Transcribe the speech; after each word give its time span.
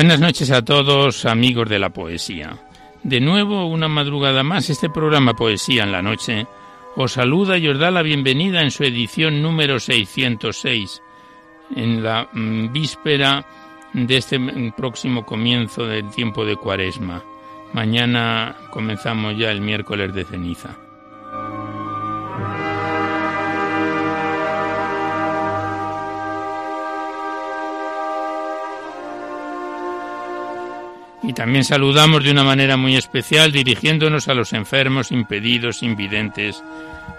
Buenas 0.00 0.18
noches 0.18 0.50
a 0.50 0.64
todos, 0.64 1.26
amigos 1.26 1.68
de 1.68 1.78
la 1.78 1.90
poesía. 1.90 2.56
De 3.02 3.20
nuevo, 3.20 3.66
una 3.66 3.86
madrugada 3.86 4.42
más, 4.42 4.70
este 4.70 4.88
programa 4.88 5.34
Poesía 5.34 5.82
en 5.82 5.92
la 5.92 6.00
Noche 6.00 6.46
os 6.96 7.12
saluda 7.12 7.58
y 7.58 7.68
os 7.68 7.78
da 7.78 7.90
la 7.90 8.00
bienvenida 8.00 8.62
en 8.62 8.70
su 8.70 8.82
edición 8.82 9.42
número 9.42 9.78
606, 9.78 11.02
en 11.76 12.02
la 12.02 12.30
mm, 12.32 12.72
víspera 12.72 13.44
de 13.92 14.16
este 14.16 14.38
mm, 14.38 14.72
próximo 14.72 15.26
comienzo 15.26 15.84
del 15.84 16.08
tiempo 16.08 16.46
de 16.46 16.56
Cuaresma. 16.56 17.22
Mañana 17.74 18.56
comenzamos 18.70 19.36
ya 19.36 19.50
el 19.50 19.60
miércoles 19.60 20.14
de 20.14 20.24
ceniza. 20.24 20.78
Y 31.22 31.34
también 31.34 31.64
saludamos 31.64 32.24
de 32.24 32.30
una 32.30 32.44
manera 32.44 32.76
muy 32.76 32.96
especial 32.96 33.52
dirigiéndonos 33.52 34.28
a 34.28 34.34
los 34.34 34.52
enfermos, 34.52 35.12
impedidos, 35.12 35.82
invidentes, 35.82 36.62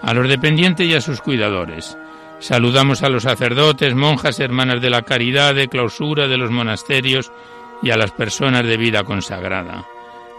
a 0.02 0.12
los 0.12 0.28
dependientes 0.28 0.86
y 0.88 0.94
a 0.94 1.00
sus 1.00 1.20
cuidadores. 1.20 1.96
Saludamos 2.40 3.04
a 3.04 3.08
los 3.08 3.22
sacerdotes, 3.22 3.94
monjas, 3.94 4.40
hermanas 4.40 4.80
de 4.80 4.90
la 4.90 5.02
caridad, 5.02 5.54
de 5.54 5.68
clausura, 5.68 6.26
de 6.26 6.36
los 6.36 6.50
monasterios 6.50 7.30
y 7.82 7.90
a 7.90 7.96
las 7.96 8.10
personas 8.10 8.64
de 8.66 8.76
vida 8.76 9.04
consagrada. 9.04 9.84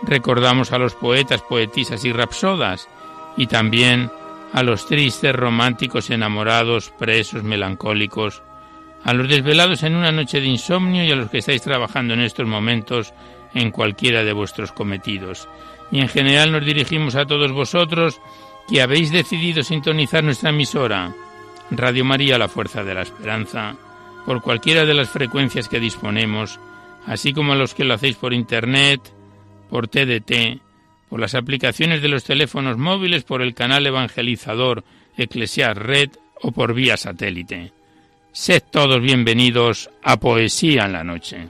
Recordamos 0.02 0.73
a 0.73 0.78
los 0.78 0.95
poetas, 0.95 1.41
poetisas 1.41 2.03
y 2.03 2.11
rapsodas 2.11 2.89
y 3.38 3.47
también 3.47 4.12
a 4.52 4.63
los 4.63 4.85
tristes, 4.85 5.34
románticos, 5.34 6.09
enamorados, 6.09 6.91
presos, 6.91 7.44
melancólicos, 7.44 8.44
a 9.03 9.13
los 9.13 9.28
desvelados 9.28 9.84
en 9.84 9.96
una 9.96 10.12
noche 10.12 10.40
de 10.40 10.47
insomnio 10.47 11.03
y 11.03 11.12
a 11.12 11.16
los 11.16 11.29
que 11.29 11.40
estáis 11.40 11.62
trabajando 11.62 12.13
en 12.13 12.22
estos 12.22 12.47
momentos 12.47 13.13
en 13.53 13.72
cualquiera 13.72 14.24
de 14.24 14.34
vuestros 14.34 14.72
cometidos. 14.72 15.47
Y 15.91 16.00
en 16.00 16.09
general 16.09 16.52
nos 16.52 16.66
dirigimos 16.66 17.16
a 17.16 17.25
todos 17.25 17.52
vosotros 17.52 18.19
que 18.68 18.81
habéis 18.81 19.12
decidido 19.12 19.64
sintonizar 19.64 20.24
nuestra 20.24 20.50
emisora, 20.50 21.14
Radio 21.72 22.06
María 22.06 22.38
La 22.38 22.47
Fuerza 22.47 22.84
de 22.84 22.94
la 22.94 23.02
Esperanza, 23.02 23.75
por 24.25 24.41
cualquiera 24.41 24.86
de 24.86 24.94
las 24.94 25.09
frecuencias 25.09 25.68
que 25.68 25.80
disponemos, 25.80 26.59
así 27.06 27.34
como 27.34 27.53
a 27.53 27.56
los 27.56 27.74
que 27.74 27.84
lo 27.84 27.94
hacéis 27.94 28.16
por 28.16 28.34
Internet, 28.34 29.02
por 29.70 29.88
TDT, 29.88 30.62
por 31.09 31.20
las 31.20 31.35
aplicaciones 31.35 32.02
de 32.02 32.08
los 32.08 32.24
teléfonos 32.24 32.78
móviles, 32.78 33.24
por 33.24 33.41
el 33.41 33.53
canal 33.53 33.85
evangelizador 33.85 34.84
Eclesiar 35.18 35.78
Red 35.78 36.12
o 36.41 36.52
por 36.52 36.74
vía 36.74 36.97
satélite. 36.97 37.72
Sed 38.31 38.64
todos 38.72 39.00
bienvenidos 39.02 39.90
a 40.02 40.20
Poesía 40.20 40.85
en 40.85 40.94
la 40.94 41.03
Noche. 41.03 41.50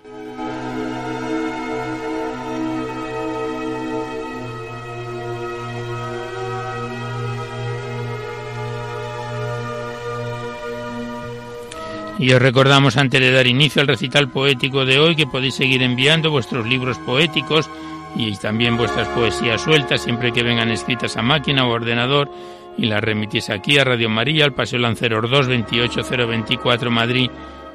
Y 12.20 12.32
os 12.32 12.42
recordamos 12.42 12.98
antes 12.98 13.20
de 13.20 13.32
dar 13.32 13.48
inicio 13.48 13.82
al 13.82 13.88
recital 13.88 14.30
poético 14.30 14.86
de 14.86 15.00
hoy 15.00 15.16
que 15.16 15.28
podéis 15.28 15.56
seguir 15.56 15.82
enviando 15.82 16.30
vuestros 16.30 16.66
libros 16.68 16.98
poéticos 17.00 17.70
y 18.16 18.36
también 18.38 18.78
vuestras 18.78 19.08
poesías 19.10 19.62
sueltas 19.62 20.04
siempre 20.04 20.32
que 20.32 20.44
vengan 20.44 20.70
escritas 20.70 21.18
a 21.18 21.24
máquina 21.24 21.66
o 21.66 21.72
ordenador 21.72 22.30
y 22.78 22.86
las 22.86 23.04
remitís 23.04 23.50
aquí 23.50 23.78
a 23.78 23.84
Radio 23.84 24.10
María, 24.10 24.46
al 24.46 24.54
Paseo 24.54 24.80
Lanceros 24.80 25.30
2, 25.30 25.48
28024 25.48 26.92
Madrid, 26.92 27.30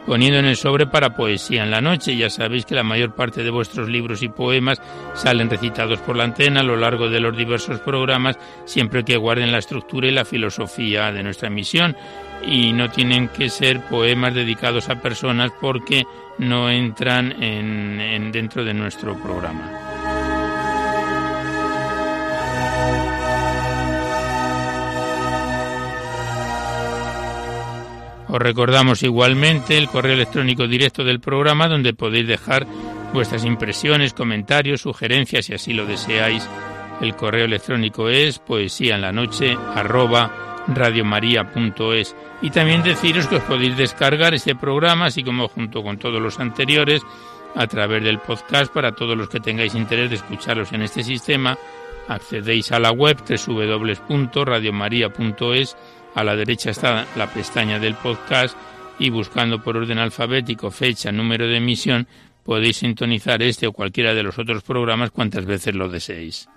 poniendo 0.06 0.38
en 0.38 0.46
el 0.46 0.56
sobre 0.56 0.86
para 0.86 1.14
poesía 1.14 1.64
en 1.64 1.70
la 1.70 1.80
noche. 1.80 2.16
Ya 2.16 2.30
sabéis 2.30 2.64
que 2.64 2.74
la 2.74 2.82
mayor 2.82 3.14
parte 3.14 3.42
de 3.42 3.50
vuestros 3.50 3.88
libros 3.88 4.22
y 4.22 4.28
poemas 4.28 4.80
salen 5.14 5.50
recitados 5.50 6.00
por 6.00 6.16
la 6.16 6.24
antena 6.24 6.60
a 6.60 6.64
lo 6.64 6.76
largo 6.76 7.08
de 7.08 7.20
los 7.20 7.36
diversos 7.36 7.80
programas, 7.80 8.38
siempre 8.64 9.04
que 9.04 9.16
guarden 9.16 9.52
la 9.52 9.58
estructura 9.58 10.08
y 10.08 10.12
la 10.12 10.24
filosofía 10.24 11.12
de 11.12 11.22
nuestra 11.22 11.48
emisión 11.48 11.96
y 12.42 12.72
no 12.72 12.90
tienen 12.90 13.28
que 13.28 13.48
ser 13.48 13.80
poemas 13.80 14.34
dedicados 14.34 14.88
a 14.88 15.00
personas 15.00 15.50
porque 15.60 16.04
no 16.38 16.70
entran 16.70 17.42
en, 17.42 18.30
dentro 18.32 18.64
de 18.64 18.74
nuestro 18.74 19.14
programa. 19.20 19.87
Os 28.28 28.38
recordamos 28.38 29.02
igualmente 29.02 29.78
el 29.78 29.88
correo 29.88 30.12
electrónico 30.12 30.66
directo 30.66 31.02
del 31.02 31.20
programa 31.20 31.66
donde 31.66 31.94
podéis 31.94 32.28
dejar 32.28 32.66
vuestras 33.12 33.44
impresiones, 33.44 34.12
comentarios, 34.12 34.82
sugerencias 34.82 35.46
si 35.46 35.54
así 35.54 35.72
lo 35.72 35.86
deseáis. 35.86 36.48
El 37.00 37.16
correo 37.16 37.46
electrónico 37.46 38.08
es 38.08 38.38
poesía 38.38 38.96
en 38.96 39.00
la 39.00 39.12
noche 39.12 39.56
radiomaria.es 40.68 42.14
y 42.42 42.50
también 42.50 42.82
deciros 42.82 43.26
que 43.26 43.36
os 43.36 43.42
podéis 43.44 43.76
descargar 43.76 44.34
este 44.34 44.54
programa 44.54 45.06
así 45.06 45.22
como 45.22 45.48
junto 45.48 45.82
con 45.82 45.98
todos 45.98 46.20
los 46.20 46.38
anteriores 46.38 47.02
a 47.54 47.66
través 47.66 48.04
del 48.04 48.18
podcast 48.18 48.72
para 48.72 48.92
todos 48.92 49.16
los 49.16 49.30
que 49.30 49.40
tengáis 49.40 49.74
interés 49.74 50.10
de 50.10 50.16
escucharlos 50.16 50.72
en 50.74 50.82
este 50.82 51.02
sistema 51.02 51.56
accedéis 52.08 52.72
a 52.72 52.78
la 52.78 52.90
web 52.90 53.16
www.radiomaria.es 53.26 55.76
a 56.14 56.24
la 56.24 56.36
derecha 56.36 56.70
está 56.70 57.06
la 57.16 57.26
pestaña 57.32 57.78
del 57.78 57.94
podcast 57.94 58.56
y 58.98 59.10
buscando 59.10 59.62
por 59.62 59.76
orden 59.76 59.98
alfabético 59.98 60.70
fecha, 60.70 61.12
número 61.12 61.46
de 61.46 61.58
emisión 61.58 62.06
podéis 62.44 62.78
sintonizar 62.78 63.42
este 63.42 63.66
o 63.66 63.72
cualquiera 63.72 64.14
de 64.14 64.22
los 64.22 64.38
otros 64.38 64.62
programas 64.62 65.10
cuantas 65.10 65.44
veces 65.44 65.74
lo 65.74 65.88
deseéis. 65.88 66.48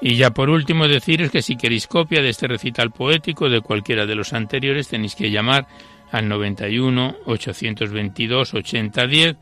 Y 0.00 0.16
ya 0.16 0.30
por 0.30 0.50
último 0.50 0.88
deciros 0.88 1.30
que 1.30 1.42
si 1.42 1.56
queréis 1.56 1.86
copia 1.86 2.22
de 2.22 2.30
este 2.30 2.48
recital 2.48 2.90
poético 2.90 3.48
de 3.48 3.60
cualquiera 3.60 4.04
de 4.04 4.16
los 4.16 4.32
anteriores 4.32 4.88
tenéis 4.88 5.14
que 5.14 5.30
llamar 5.30 5.68
al 6.10 6.28
91 6.28 7.16
822 7.26 8.54
8010 8.54 9.36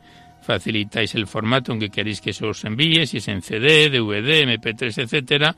facilitáis 0.51 1.15
el 1.15 1.27
formato 1.27 1.71
en 1.71 1.79
que 1.79 1.89
queréis 1.89 2.19
que 2.19 2.33
se 2.33 2.45
os 2.45 2.65
envíe, 2.65 3.07
si 3.07 3.17
es 3.17 3.27
en 3.29 3.41
CD, 3.41 3.89
DVD, 3.89 4.43
MP3, 4.43 5.03
etcétera, 5.03 5.55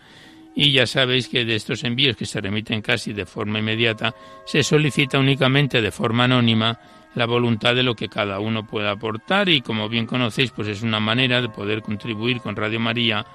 y 0.55 0.71
ya 0.71 0.85
sabéis 0.85 1.27
que 1.27 1.45
de 1.45 1.55
estos 1.55 1.83
envíos 1.83 2.15
que 2.15 2.27
se 2.27 2.39
remiten 2.39 2.81
casi 2.83 3.11
de 3.11 3.25
forma 3.25 3.57
inmediata, 3.57 4.13
se 4.45 4.61
solicita 4.61 5.17
únicamente 5.17 5.81
de 5.81 5.89
forma 5.89 6.25
anónima 6.25 6.79
la 7.15 7.25
voluntad 7.25 7.73
de 7.73 7.81
lo 7.81 7.95
que 7.95 8.07
cada 8.07 8.39
uno 8.39 8.67
pueda 8.67 8.91
aportar 8.91 9.49
y 9.49 9.61
como 9.61 9.89
bien 9.89 10.05
conocéis, 10.05 10.51
pues 10.51 10.67
es 10.67 10.83
una 10.83 10.99
manera 10.99 11.41
de 11.41 11.49
poder 11.49 11.81
contribuir 11.81 12.39
con 12.39 12.55
Radio 12.55 12.79
María 12.79 13.25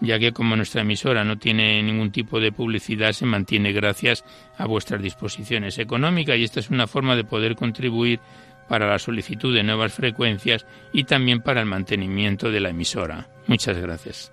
ya 0.00 0.18
que 0.18 0.32
como 0.32 0.56
nuestra 0.56 0.82
emisora 0.82 1.24
no 1.24 1.38
tiene 1.38 1.82
ningún 1.82 2.10
tipo 2.10 2.40
de 2.40 2.52
publicidad, 2.52 3.12
se 3.12 3.26
mantiene 3.26 3.72
gracias 3.72 4.24
a 4.58 4.66
vuestras 4.66 5.02
disposiciones 5.02 5.78
económicas 5.78 6.36
y 6.36 6.44
esta 6.44 6.60
es 6.60 6.70
una 6.70 6.86
forma 6.86 7.16
de 7.16 7.24
poder 7.24 7.56
contribuir 7.56 8.20
para 8.68 8.88
la 8.88 8.98
solicitud 8.98 9.54
de 9.54 9.62
nuevas 9.62 9.92
frecuencias 9.92 10.66
y 10.92 11.04
también 11.04 11.40
para 11.40 11.60
el 11.60 11.66
mantenimiento 11.66 12.50
de 12.50 12.60
la 12.60 12.70
emisora. 12.70 13.28
Muchas 13.46 13.78
gracias. 13.78 14.32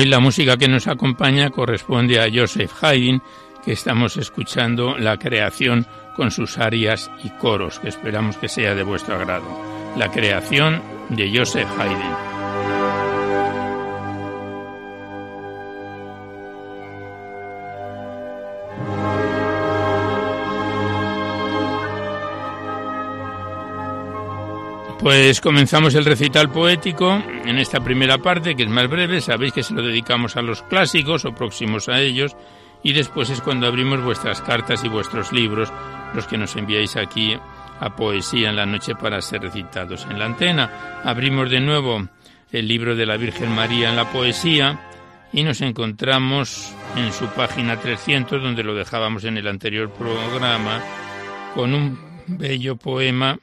Hoy 0.00 0.06
la 0.06 0.18
música 0.18 0.56
que 0.56 0.66
nos 0.66 0.88
acompaña 0.88 1.50
corresponde 1.50 2.18
a 2.18 2.30
Joseph 2.32 2.72
Haydn, 2.82 3.20
que 3.62 3.72
estamos 3.72 4.16
escuchando 4.16 4.96
la 4.96 5.18
creación 5.18 5.86
con 6.16 6.30
sus 6.30 6.56
arias 6.56 7.10
y 7.22 7.28
coros, 7.28 7.78
que 7.80 7.90
esperamos 7.90 8.38
que 8.38 8.48
sea 8.48 8.74
de 8.74 8.82
vuestro 8.82 9.16
agrado. 9.16 9.44
La 9.98 10.10
creación 10.10 10.80
de 11.10 11.30
Joseph 11.36 11.68
Haydn. 11.78 12.29
Pues 25.00 25.40
comenzamos 25.40 25.94
el 25.94 26.04
recital 26.04 26.50
poético 26.50 27.22
en 27.46 27.58
esta 27.58 27.80
primera 27.80 28.18
parte, 28.18 28.54
que 28.54 28.64
es 28.64 28.68
más 28.68 28.86
breve, 28.86 29.22
sabéis 29.22 29.54
que 29.54 29.62
se 29.62 29.72
lo 29.72 29.82
dedicamos 29.82 30.36
a 30.36 30.42
los 30.42 30.62
clásicos 30.62 31.24
o 31.24 31.34
próximos 31.34 31.88
a 31.88 32.00
ellos, 32.00 32.36
y 32.82 32.92
después 32.92 33.30
es 33.30 33.40
cuando 33.40 33.66
abrimos 33.66 34.04
vuestras 34.04 34.42
cartas 34.42 34.84
y 34.84 34.88
vuestros 34.88 35.32
libros, 35.32 35.72
los 36.14 36.26
que 36.26 36.36
nos 36.36 36.54
enviáis 36.54 36.96
aquí 36.96 37.34
a 37.80 37.96
Poesía 37.96 38.50
en 38.50 38.56
la 38.56 38.66
Noche 38.66 38.94
para 38.94 39.22
ser 39.22 39.40
recitados 39.40 40.06
en 40.10 40.18
la 40.18 40.26
antena. 40.26 41.00
Abrimos 41.02 41.48
de 41.48 41.60
nuevo 41.60 42.06
el 42.52 42.68
libro 42.68 42.94
de 42.94 43.06
la 43.06 43.16
Virgen 43.16 43.54
María 43.54 43.88
en 43.88 43.96
la 43.96 44.12
Poesía 44.12 44.86
y 45.32 45.44
nos 45.44 45.62
encontramos 45.62 46.74
en 46.96 47.10
su 47.14 47.26
página 47.28 47.80
300, 47.80 48.42
donde 48.42 48.62
lo 48.62 48.74
dejábamos 48.74 49.24
en 49.24 49.38
el 49.38 49.48
anterior 49.48 49.90
programa, 49.90 50.82
con 51.54 51.72
un 51.72 51.98
bello 52.26 52.76
poema 52.76 53.38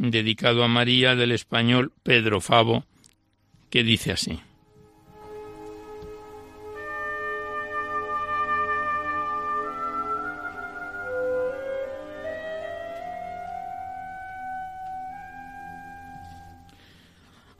dedicado 0.00 0.64
a 0.64 0.68
María 0.68 1.14
del 1.14 1.32
español 1.32 1.92
Pedro 2.02 2.40
Favo, 2.40 2.84
que 3.68 3.82
dice 3.82 4.12
así. 4.12 4.40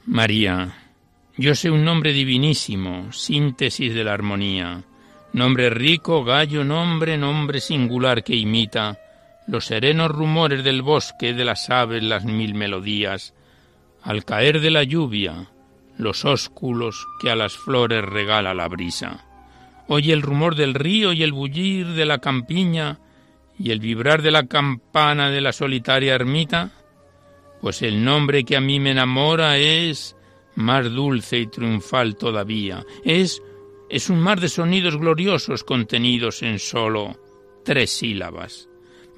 María, 0.07 0.75
yo 1.37 1.55
sé 1.55 1.71
un 1.71 1.85
nombre 1.85 2.13
divinísimo, 2.15 3.13
síntesis 3.13 3.95
de 3.95 4.03
la 4.03 4.15
armonía, 4.15 4.83
nombre 5.35 5.69
rico, 5.69 6.25
gallo, 6.25 6.65
nombre, 6.65 7.19
nombre 7.19 7.61
singular 7.61 8.25
que 8.25 8.35
imita 8.35 8.99
los 9.47 9.67
serenos 9.67 10.11
rumores 10.11 10.65
del 10.65 10.83
bosque, 10.83 11.35
de 11.35 11.45
las 11.45 11.71
aves, 11.71 12.03
las 12.03 12.25
mil 12.25 12.55
melodías, 12.55 13.35
al 14.03 14.25
caer 14.25 14.61
de 14.61 14.71
la 14.71 14.85
lluvia, 14.85 15.51
los 15.99 16.25
ósculos 16.25 17.07
que 17.21 17.31
a 17.31 17.37
las 17.37 17.57
flores 17.57 18.05
regala 18.05 18.55
la 18.55 18.69
brisa. 18.69 19.27
Oye 19.89 20.13
el 20.13 20.23
rumor 20.23 20.55
del 20.55 20.75
río 20.75 21.13
y 21.13 21.23
el 21.23 21.33
bullir 21.33 21.89
de 21.89 22.07
la 22.07 22.19
campiña 22.19 23.01
y 23.59 23.73
el 23.73 23.81
vibrar 23.81 24.23
de 24.23 24.31
la 24.31 24.47
campana 24.47 25.31
de 25.31 25.41
la 25.41 25.53
solitaria 25.53 26.15
ermita, 26.15 26.71
pues 27.61 27.83
el 27.83 28.05
nombre 28.05 28.45
que 28.45 28.57
a 28.57 28.61
mí 28.61 28.81
me 28.81 28.93
enamora 28.93 29.59
es 29.59 30.17
más 30.55 30.91
dulce 30.91 31.39
y 31.39 31.47
triunfal 31.47 32.17
todavía, 32.17 32.85
es 33.05 33.43
es 33.91 34.09
un 34.09 34.21
mar 34.21 34.39
de 34.39 34.49
sonidos 34.49 34.97
gloriosos 34.97 35.65
contenidos 35.65 36.45
en 36.45 36.61
solo 36.61 37.19
tres 37.65 37.91
sílabas 37.91 38.70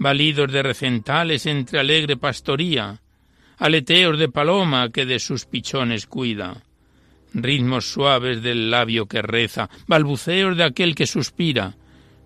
balidos 0.02 0.50
de 0.50 0.62
recentales 0.62 1.46
entre 1.46 1.78
alegre 1.78 2.16
pastoría, 2.16 3.00
aleteos 3.58 4.18
de 4.18 4.28
paloma 4.28 4.90
que 4.90 5.06
de 5.06 5.18
sus 5.18 5.46
pichones 5.46 6.06
cuida, 6.06 6.62
ritmos 7.32 7.90
suaves 7.92 8.42
del 8.42 8.70
labio 8.70 9.06
que 9.06 9.22
reza, 9.22 9.70
balbuceos 9.86 10.56
de 10.56 10.64
aquel 10.64 10.94
que 10.94 11.06
suspira, 11.06 11.76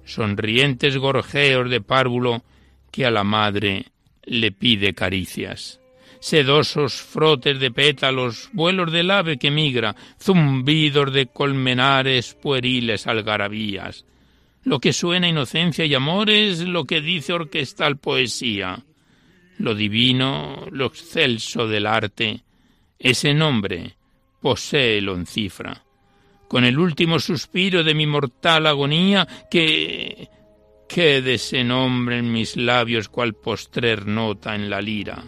sonrientes 0.04 0.96
gorjeos 0.96 1.68
de 1.68 1.80
párvulo 1.80 2.42
que 2.90 3.04
a 3.04 3.10
la 3.10 3.24
madre 3.24 3.86
le 4.24 4.52
pide 4.52 4.94
caricias, 4.94 5.80
sedosos 6.18 6.94
frotes 6.94 7.60
de 7.60 7.70
pétalos, 7.70 8.48
vuelos 8.52 8.90
del 8.90 9.10
ave 9.10 9.36
que 9.36 9.50
migra, 9.50 9.94
zumbidos 10.18 11.12
de 11.12 11.26
colmenares 11.26 12.34
pueriles 12.34 13.06
algarabías, 13.06 14.04
lo 14.66 14.80
que 14.80 14.92
suena 14.92 15.28
inocencia 15.28 15.84
y 15.84 15.94
amor 15.94 16.28
es 16.28 16.58
lo 16.58 16.86
que 16.86 17.00
dice 17.00 17.32
orquestal 17.32 17.98
poesía. 17.98 18.84
Lo 19.58 19.76
divino, 19.76 20.66
lo 20.72 20.86
excelso 20.86 21.68
del 21.68 21.86
arte, 21.86 22.42
ese 22.98 23.32
nombre 23.32 23.94
posee 24.42 25.00
lo 25.00 25.14
encifra. 25.14 25.84
Con 26.48 26.64
el 26.64 26.80
último 26.80 27.20
suspiro 27.20 27.84
de 27.84 27.94
mi 27.94 28.08
mortal 28.08 28.66
agonía, 28.66 29.28
que 29.48 30.28
quede 30.88 31.34
ese 31.34 31.62
nombre 31.62 32.18
en 32.18 32.32
mis 32.32 32.56
labios 32.56 33.08
cual 33.08 33.34
postrer 33.34 34.04
nota 34.04 34.56
en 34.56 34.68
la 34.68 34.80
lira. 34.80 35.22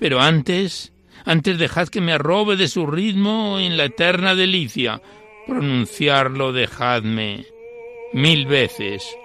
Pero 0.00 0.20
antes, 0.20 0.92
antes 1.24 1.58
dejad 1.58 1.86
que 1.86 2.00
me 2.00 2.14
arrobe 2.14 2.56
de 2.56 2.66
su 2.66 2.88
ritmo 2.88 3.60
en 3.60 3.76
la 3.76 3.84
eterna 3.84 4.34
delicia. 4.34 5.00
Pronunciarlo 5.46 6.52
dejadme 6.52 7.46
mil 8.12 8.46
veces, 8.46 9.16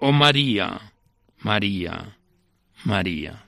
oh 0.00 0.12
María, 0.12 0.92
María, 1.40 2.18
María. 2.84 3.40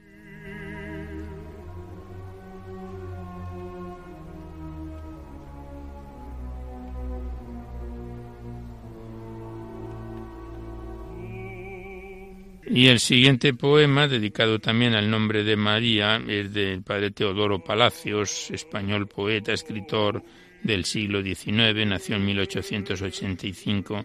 Y 12.68 12.88
el 12.88 12.98
siguiente 12.98 13.54
poema, 13.54 14.08
dedicado 14.08 14.58
también 14.58 14.94
al 14.94 15.08
nombre 15.08 15.44
de 15.44 15.56
María, 15.56 16.20
es 16.28 16.52
del 16.52 16.82
padre 16.82 17.10
Teodoro 17.10 17.62
Palacios, 17.62 18.50
español 18.50 19.06
poeta, 19.06 19.52
escritor 19.52 20.22
del 20.62 20.84
siglo 20.84 21.22
XIX, 21.22 21.86
nació 21.86 22.16
en 22.16 22.26
1885 22.26 24.04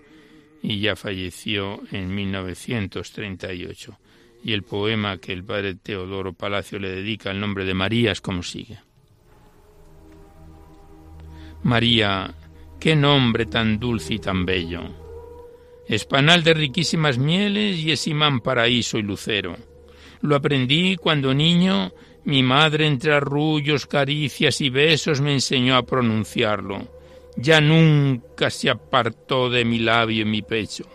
y 0.62 0.80
ya 0.80 0.96
falleció 0.96 1.82
en 1.92 2.14
1938. 2.14 3.98
Y 4.44 4.54
el 4.54 4.64
poema 4.64 5.18
que 5.18 5.34
el 5.34 5.44
padre 5.44 5.76
Teodoro 5.76 6.34
Palacio 6.34 6.80
le 6.80 6.90
dedica 6.90 7.30
al 7.30 7.40
nombre 7.40 7.66
de 7.66 7.74
María 7.74 8.12
es 8.12 8.22
como 8.22 8.44
sigue. 8.44 8.80
María, 11.64 12.34
qué 12.80 12.96
nombre 12.96 13.46
tan 13.46 13.80
dulce 13.80 14.16
y 14.16 14.20
tan 14.20 14.46
bello. 14.46 14.82
Espanal 15.88 16.44
de 16.44 16.54
riquísimas 16.54 17.18
mieles 17.18 17.78
y 17.78 17.92
es 17.92 18.08
imán 18.08 18.40
paraíso 18.40 18.98
y 18.98 19.04
lucero. 19.04 19.58
Lo 20.22 20.36
aprendí 20.36 20.96
cuando 20.96 21.34
niño, 21.34 21.92
mi 22.24 22.42
madre 22.42 22.88
entre 22.88 23.14
arrullos, 23.14 23.86
caricias 23.86 24.62
y 24.62 24.70
besos 24.70 25.22
me 25.22 25.34
enseñó 25.34 25.76
a 25.76 25.86
pronunciarlo 25.86 27.01
ya 27.36 27.62
nunca 27.62 28.50
se 28.50 28.70
apartó 28.70 29.50
de 29.50 29.66
mi 29.66 29.80
labio 29.80 30.24
y 30.24 30.26
mi 30.26 30.42
pecho. 30.42 30.86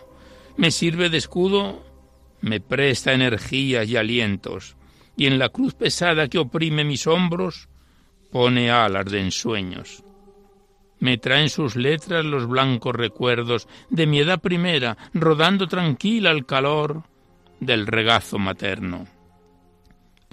Me 0.56 0.70
sirve 0.70 1.08
de 1.08 1.18
escudo, 1.18 1.82
me 2.40 2.60
presta 2.60 3.12
energías 3.12 3.88
y 3.88 3.96
alientos, 3.96 4.76
y 5.16 5.26
en 5.26 5.38
la 5.38 5.48
cruz 5.48 5.74
pesada 5.74 6.28
que 6.28 6.38
oprime 6.38 6.84
mis 6.84 7.06
hombros, 7.06 7.68
pone 8.30 8.70
alas 8.70 9.06
de 9.06 9.20
ensueños. 9.20 10.02
Me 10.98 11.18
traen 11.18 11.50
sus 11.50 11.76
letras 11.76 12.24
los 12.24 12.46
blancos 12.46 12.94
recuerdos 12.94 13.68
de 13.90 14.06
mi 14.06 14.20
edad 14.20 14.40
primera, 14.40 14.96
rodando 15.12 15.68
tranquila 15.68 16.30
al 16.30 16.46
calor 16.46 17.02
del 17.60 17.86
regazo 17.86 18.38
materno. 18.38 19.06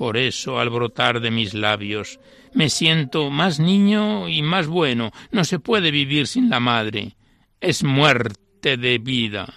Por 0.03 0.17
eso, 0.17 0.59
al 0.59 0.69
brotar 0.69 1.21
de 1.21 1.31
mis 1.31 1.53
labios, 1.53 2.19
me 2.53 2.69
siento 2.69 3.29
más 3.29 3.61
niño 3.61 4.27
y 4.27 4.41
más 4.41 4.67
bueno. 4.67 5.13
No 5.31 5.45
se 5.45 5.59
puede 5.59 5.91
vivir 5.91 6.27
sin 6.27 6.49
la 6.49 6.59
madre. 6.59 7.15
Es 7.61 7.85
muerte 7.85 8.75
de 8.75 8.97
vida. 8.97 9.53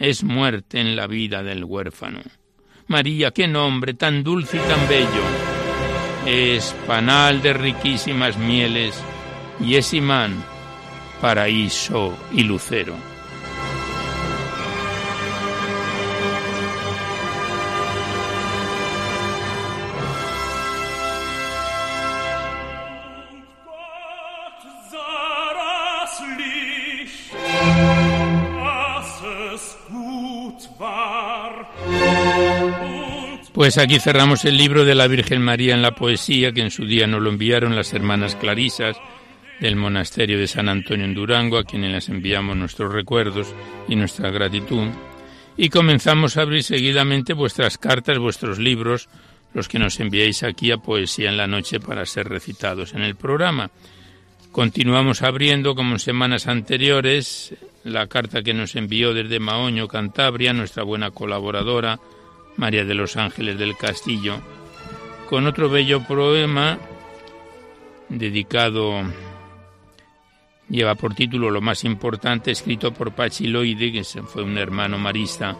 Es 0.00 0.24
muerte 0.24 0.80
en 0.80 0.96
la 0.96 1.06
vida 1.06 1.44
del 1.44 1.62
huérfano. 1.62 2.22
María, 2.88 3.30
qué 3.30 3.46
nombre 3.46 3.94
tan 3.94 4.24
dulce 4.24 4.56
y 4.56 4.60
tan 4.68 4.88
bello. 4.88 5.22
Es 6.26 6.74
panal 6.84 7.40
de 7.40 7.52
riquísimas 7.52 8.36
mieles 8.36 9.00
y 9.64 9.76
es 9.76 9.94
imán, 9.94 10.42
paraíso 11.20 12.18
y 12.32 12.42
lucero. 12.42 12.96
Pues 33.68 33.76
aquí 33.76 34.00
cerramos 34.00 34.46
el 34.46 34.56
libro 34.56 34.86
de 34.86 34.94
la 34.94 35.06
Virgen 35.08 35.42
María 35.42 35.74
en 35.74 35.82
la 35.82 35.94
poesía, 35.94 36.52
que 36.52 36.62
en 36.62 36.70
su 36.70 36.86
día 36.86 37.06
nos 37.06 37.20
lo 37.20 37.28
enviaron 37.28 37.76
las 37.76 37.92
hermanas 37.92 38.34
Clarisas, 38.34 38.96
del 39.60 39.76
monasterio 39.76 40.38
de 40.38 40.46
San 40.46 40.70
Antonio 40.70 41.04
en 41.04 41.12
Durango, 41.12 41.58
a 41.58 41.64
quienes 41.64 41.92
les 41.92 42.08
enviamos 42.08 42.56
nuestros 42.56 42.90
recuerdos 42.90 43.54
y 43.86 43.94
nuestra 43.94 44.30
gratitud. 44.30 44.86
Y 45.58 45.68
comenzamos 45.68 46.38
a 46.38 46.40
abrir 46.40 46.62
seguidamente 46.62 47.34
vuestras 47.34 47.76
cartas, 47.76 48.18
vuestros 48.18 48.58
libros, 48.58 49.10
los 49.52 49.68
que 49.68 49.78
nos 49.78 50.00
enviáis 50.00 50.44
aquí 50.44 50.70
a 50.70 50.78
Poesía 50.78 51.28
en 51.28 51.36
la 51.36 51.46
Noche 51.46 51.78
para 51.78 52.06
ser 52.06 52.26
recitados 52.26 52.94
en 52.94 53.02
el 53.02 53.16
programa. 53.16 53.70
Continuamos 54.50 55.20
abriendo, 55.20 55.74
como 55.74 55.92
en 55.92 55.98
semanas 55.98 56.46
anteriores, 56.46 57.54
la 57.84 58.06
carta 58.06 58.42
que 58.42 58.54
nos 58.54 58.76
envió 58.76 59.12
desde 59.12 59.38
Maoño, 59.38 59.88
Cantabria, 59.88 60.54
nuestra 60.54 60.84
buena 60.84 61.10
colaboradora, 61.10 62.00
María 62.58 62.84
de 62.84 62.94
los 62.94 63.16
Ángeles 63.16 63.56
del 63.56 63.76
Castillo, 63.76 64.40
con 65.30 65.46
otro 65.46 65.70
bello 65.70 66.02
poema 66.02 66.78
dedicado, 68.08 69.02
lleva 70.68 70.96
por 70.96 71.14
título 71.14 71.50
Lo 71.50 71.60
más 71.60 71.84
importante, 71.84 72.50
escrito 72.50 72.92
por 72.92 73.12
Pachiloide, 73.12 73.92
que 73.92 74.04
fue 74.04 74.42
un 74.42 74.58
hermano 74.58 74.98
marista, 74.98 75.56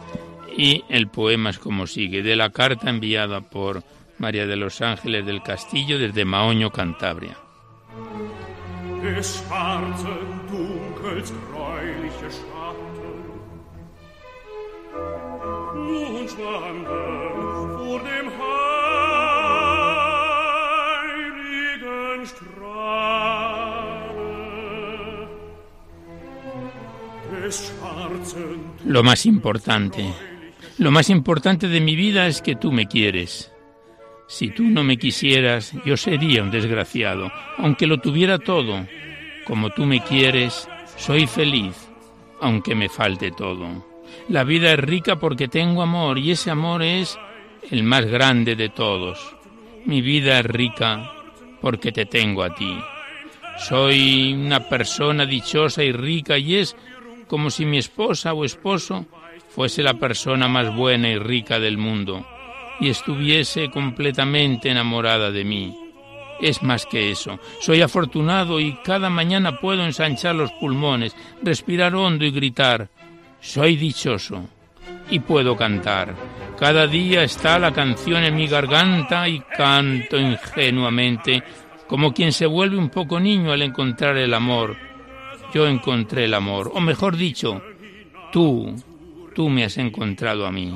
y 0.56 0.84
el 0.88 1.06
poema 1.08 1.50
es 1.50 1.58
como 1.60 1.86
sigue, 1.86 2.22
de 2.22 2.34
la 2.34 2.50
carta 2.50 2.90
enviada 2.90 3.40
por 3.42 3.84
María 4.18 4.46
de 4.46 4.56
los 4.56 4.82
Ángeles 4.82 5.24
del 5.24 5.40
Castillo 5.40 5.98
desde 6.00 6.24
Maoño, 6.24 6.70
Cantabria. 6.70 7.36
Lo 28.84 29.02
más 29.02 29.26
importante, 29.26 30.04
lo 30.78 30.90
más 30.90 31.10
importante 31.10 31.68
de 31.68 31.80
mi 31.80 31.96
vida 31.96 32.26
es 32.26 32.42
que 32.42 32.56
tú 32.56 32.72
me 32.72 32.86
quieres. 32.86 33.52
Si 34.26 34.50
tú 34.50 34.64
no 34.64 34.84
me 34.84 34.98
quisieras, 34.98 35.72
yo 35.86 35.96
sería 35.96 36.42
un 36.42 36.50
desgraciado, 36.50 37.32
aunque 37.56 37.86
lo 37.86 37.98
tuviera 38.00 38.38
todo. 38.38 38.86
Como 39.46 39.70
tú 39.70 39.86
me 39.86 40.02
quieres, 40.02 40.68
soy 40.96 41.26
feliz, 41.26 41.88
aunque 42.40 42.74
me 42.74 42.90
falte 42.90 43.30
todo. 43.30 43.87
La 44.28 44.44
vida 44.44 44.72
es 44.72 44.78
rica 44.78 45.16
porque 45.16 45.48
tengo 45.48 45.82
amor 45.82 46.18
y 46.18 46.32
ese 46.32 46.50
amor 46.50 46.82
es 46.82 47.18
el 47.70 47.82
más 47.82 48.04
grande 48.06 48.56
de 48.56 48.68
todos. 48.68 49.36
Mi 49.84 50.02
vida 50.02 50.40
es 50.40 50.46
rica 50.46 51.10
porque 51.60 51.92
te 51.92 52.06
tengo 52.06 52.42
a 52.42 52.54
ti. 52.54 52.78
Soy 53.58 54.34
una 54.34 54.60
persona 54.68 55.26
dichosa 55.26 55.82
y 55.82 55.92
rica 55.92 56.38
y 56.38 56.56
es 56.56 56.76
como 57.26 57.50
si 57.50 57.64
mi 57.64 57.78
esposa 57.78 58.32
o 58.32 58.44
esposo 58.44 59.06
fuese 59.48 59.82
la 59.82 59.94
persona 59.94 60.48
más 60.48 60.74
buena 60.74 61.08
y 61.08 61.18
rica 61.18 61.58
del 61.58 61.78
mundo 61.78 62.26
y 62.80 62.88
estuviese 62.88 63.70
completamente 63.70 64.70
enamorada 64.70 65.30
de 65.30 65.44
mí. 65.44 65.76
Es 66.40 66.62
más 66.62 66.86
que 66.86 67.10
eso. 67.10 67.40
Soy 67.60 67.82
afortunado 67.82 68.60
y 68.60 68.74
cada 68.84 69.10
mañana 69.10 69.58
puedo 69.58 69.84
ensanchar 69.84 70.36
los 70.36 70.52
pulmones, 70.52 71.16
respirar 71.42 71.94
hondo 71.94 72.24
y 72.24 72.30
gritar. 72.30 72.88
Soy 73.40 73.76
dichoso 73.76 74.44
y 75.10 75.20
puedo 75.20 75.56
cantar. 75.56 76.14
Cada 76.58 76.86
día 76.86 77.22
está 77.22 77.58
la 77.58 77.72
canción 77.72 78.24
en 78.24 78.34
mi 78.34 78.48
garganta 78.48 79.28
y 79.28 79.40
canto 79.40 80.18
ingenuamente, 80.18 81.42
como 81.86 82.12
quien 82.12 82.32
se 82.32 82.46
vuelve 82.46 82.76
un 82.76 82.90
poco 82.90 83.20
niño 83.20 83.52
al 83.52 83.62
encontrar 83.62 84.16
el 84.16 84.34
amor. 84.34 84.76
Yo 85.54 85.66
encontré 85.66 86.24
el 86.24 86.34
amor, 86.34 86.70
o 86.74 86.80
mejor 86.80 87.16
dicho, 87.16 87.62
tú, 88.32 88.74
tú 89.34 89.48
me 89.48 89.64
has 89.64 89.78
encontrado 89.78 90.46
a 90.46 90.50
mí. 90.50 90.72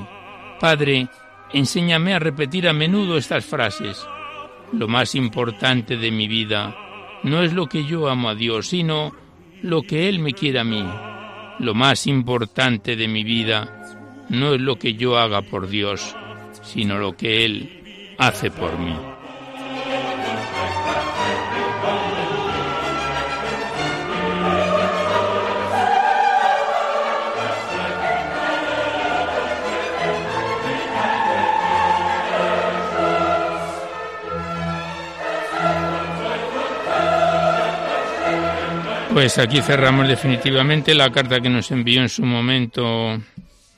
Padre, 0.61 1.09
enséñame 1.53 2.15
a 2.15 2.19
repetir 2.19 2.69
a 2.69 2.73
menudo 2.73 3.19
estas 3.19 3.45
frases. 3.45 4.07
Lo 4.73 4.89
más 4.89 5.15
importante 5.15 5.97
de 5.97 6.11
mi 6.11 6.29
vida 6.29 6.75
no 7.25 7.43
es 7.43 7.53
lo 7.53 7.67
que 7.67 7.85
yo 7.85 8.09
amo 8.09 8.31
a 8.31 8.35
Dios, 8.35 8.69
sino 8.69 9.13
lo 9.63 9.83
que 9.83 10.09
Él 10.09 10.21
me 10.21 10.33
quiere 10.33 10.61
a 10.61 10.65
mí. 10.65 10.85
Lo 11.59 11.75
más 11.75 12.07
importante 12.07 12.97
de 12.97 13.09
mi 13.09 13.25
vida 13.25 14.27
no 14.29 14.55
es 14.55 14.61
lo 14.61 14.79
que 14.79 14.95
yo 14.95 15.19
haga 15.19 15.43
por 15.43 15.69
Dios, 15.69 16.17
sino 16.63 16.99
lo 16.99 17.17
que 17.17 17.45
Él 17.45 18.15
hace 18.19 18.51
por 18.51 18.79
mí. 18.79 18.95
Pues 39.13 39.39
aquí 39.39 39.61
cerramos 39.61 40.09
definitivamente 40.09 40.95
la 40.95 41.11
carta 41.11 41.41
que 41.41 41.51
nos 41.51 41.71
envió 41.71 42.01
en 42.01 42.09
su 42.09 42.25
momento 42.25 43.21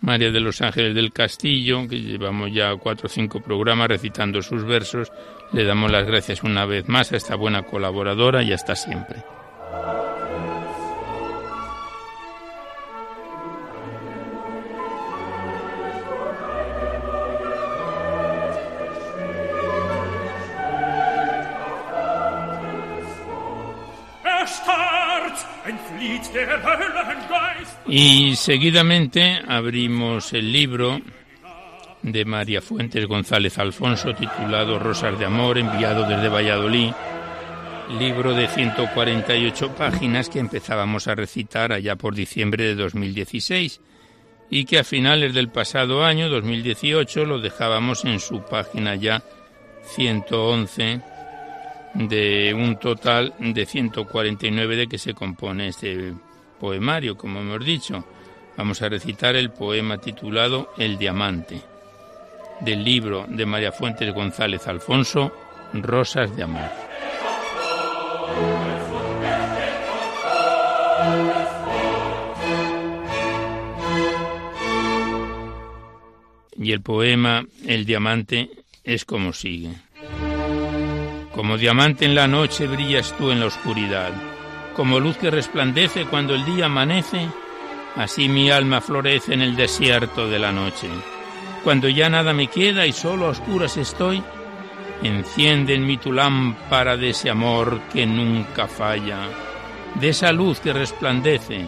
María 0.00 0.31
de 0.31 0.38
los 0.38 0.62
Ángeles 0.62 0.95
del 0.95 1.12
Castillo, 1.12 1.88
que 1.88 2.00
llevamos 2.00 2.53
ya 2.53 2.76
cuatro 2.76 3.07
o 3.07 3.09
cinco 3.09 3.41
programas 3.41 3.88
recitando 3.88 4.41
sus 4.43 4.64
versos. 4.64 5.11
Le 5.53 5.64
damos 5.64 5.91
las 5.91 6.07
gracias 6.07 6.45
una 6.45 6.67
vez 6.67 6.88
más 6.88 7.11
a 7.12 7.17
esta 7.17 7.35
buena 7.35 7.64
colaboradora 7.64 8.45
y 8.45 8.53
hasta 8.53 8.76
siempre. 8.76 9.25
Y 27.96 28.34
seguidamente 28.34 29.40
abrimos 29.46 30.32
el 30.32 30.50
libro 30.50 31.00
de 32.02 32.24
María 32.24 32.60
Fuentes 32.60 33.06
González 33.06 33.56
Alfonso 33.60 34.12
titulado 34.16 34.80
Rosas 34.80 35.16
de 35.16 35.26
Amor, 35.26 35.58
enviado 35.58 36.04
desde 36.04 36.28
Valladolid, 36.28 36.90
libro 37.96 38.34
de 38.34 38.48
148 38.48 39.76
páginas 39.76 40.28
que 40.28 40.40
empezábamos 40.40 41.06
a 41.06 41.14
recitar 41.14 41.72
allá 41.72 41.94
por 41.94 42.16
diciembre 42.16 42.64
de 42.64 42.74
2016 42.74 43.80
y 44.50 44.64
que 44.64 44.80
a 44.80 44.84
finales 44.84 45.32
del 45.32 45.50
pasado 45.50 46.04
año 46.04 46.28
2018 46.28 47.24
lo 47.24 47.38
dejábamos 47.38 48.04
en 48.04 48.18
su 48.18 48.44
página 48.44 48.96
ya 48.96 49.22
111 49.94 51.00
de 51.94 52.54
un 52.54 52.76
total 52.76 53.34
de 53.38 53.64
149 53.64 54.74
de 54.74 54.88
que 54.88 54.98
se 54.98 55.14
compone 55.14 55.68
este 55.68 56.12
poemario, 56.58 57.16
como 57.16 57.40
hemos 57.40 57.64
dicho. 57.64 58.04
Vamos 58.56 58.82
a 58.82 58.88
recitar 58.88 59.34
el 59.37 59.50
poema 59.50 59.99
titulado 59.99 60.73
El 60.78 60.96
Diamante, 60.96 61.61
del 62.61 62.84
libro 62.84 63.26
de 63.28 63.46
María 63.46 63.73
Fuentes 63.73 64.12
González 64.14 64.66
Alfonso, 64.68 65.32
Rosas 65.73 66.34
de 66.37 66.42
Amor. 66.44 66.70
Y 76.56 76.73
el 76.73 76.80
poema 76.80 77.44
El 77.66 77.84
Diamante 77.84 78.50
es 78.84 79.04
como 79.04 79.32
sigue. 79.32 79.73
Como 81.34 81.58
diamante 81.58 82.04
en 82.04 82.14
la 82.14 82.28
noche 82.28 82.68
brillas 82.68 83.12
tú 83.18 83.32
en 83.32 83.40
la 83.40 83.46
oscuridad, 83.46 84.12
como 84.75 85.00
luz 85.00 85.16
que 85.16 85.31
resplandece 85.31 86.04
cuando 86.04 86.35
el 86.35 86.45
día 86.45 86.66
amanece, 86.66 87.28
así 87.97 88.28
mi 88.28 88.50
alma 88.50 88.81
florece 88.81 89.35
en 89.35 89.43
el 89.43 89.57
desierto 89.57 90.28
de 90.28 90.38
la 90.38 90.52
noche. 90.52 90.88
Cuando 91.62 91.88
ya 91.88 92.09
nada 92.11 92.33
me 92.33 92.49
queda 92.49 92.87
y 92.87 92.93
solo 92.93 93.26
a 93.26 93.31
oscuras 93.31 93.76
estoy, 93.76 94.23
enciende 95.02 95.75
en 95.75 95.87
mí 95.87 95.97
tu 95.97 96.12
lámpara 96.12 96.97
de 96.97 97.11
ese 97.11 97.31
amor 97.31 97.81
que 97.93 98.04
nunca 98.04 98.66
falla, 98.66 99.28
de 99.95 100.09
esa 100.09 100.33
luz 100.33 100.61
que 100.61 100.73
resplandece 100.73 101.66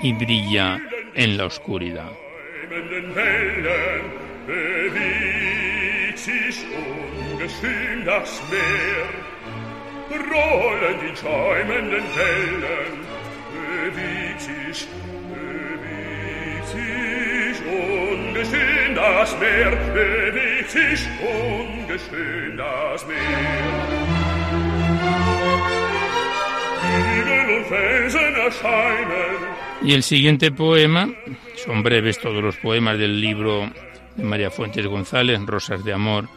y 0.00 0.12
brilla 0.12 0.80
en 1.14 1.36
la 1.36 1.46
oscuridad. 1.46 2.10
Y 29.82 29.92
el 29.94 30.02
siguiente 30.02 30.50
poema, 30.50 31.08
son 31.64 31.82
breves 31.82 32.18
todos 32.18 32.42
los 32.42 32.56
poemas 32.56 32.98
del 32.98 33.20
libro 33.20 33.70
de 34.16 34.24
María 34.24 34.50
Fuentes 34.50 34.86
González, 34.86 35.40
Rosas 35.46 35.84
de 35.84 35.92
Amor, 35.92 36.28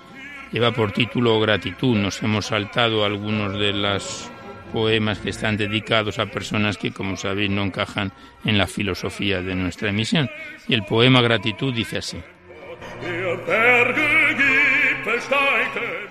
lleva 0.51 0.71
por 0.71 0.91
título 0.91 1.39
Gratitud. 1.39 1.97
Nos 1.97 2.21
hemos 2.23 2.47
saltado 2.47 3.05
algunos 3.05 3.57
de 3.57 3.73
los 3.73 4.29
poemas 4.71 5.19
que 5.19 5.29
están 5.29 5.57
dedicados 5.57 6.19
a 6.19 6.27
personas 6.27 6.77
que, 6.77 6.91
como 6.91 7.17
sabéis, 7.17 7.49
no 7.49 7.63
encajan 7.63 8.11
en 8.45 8.57
la 8.57 8.67
filosofía 8.67 9.41
de 9.41 9.55
nuestra 9.55 9.89
emisión. 9.89 10.29
Y 10.67 10.73
el 10.73 10.83
poema 10.83 11.21
Gratitud 11.21 11.73
dice 11.73 11.97
así. 11.97 12.17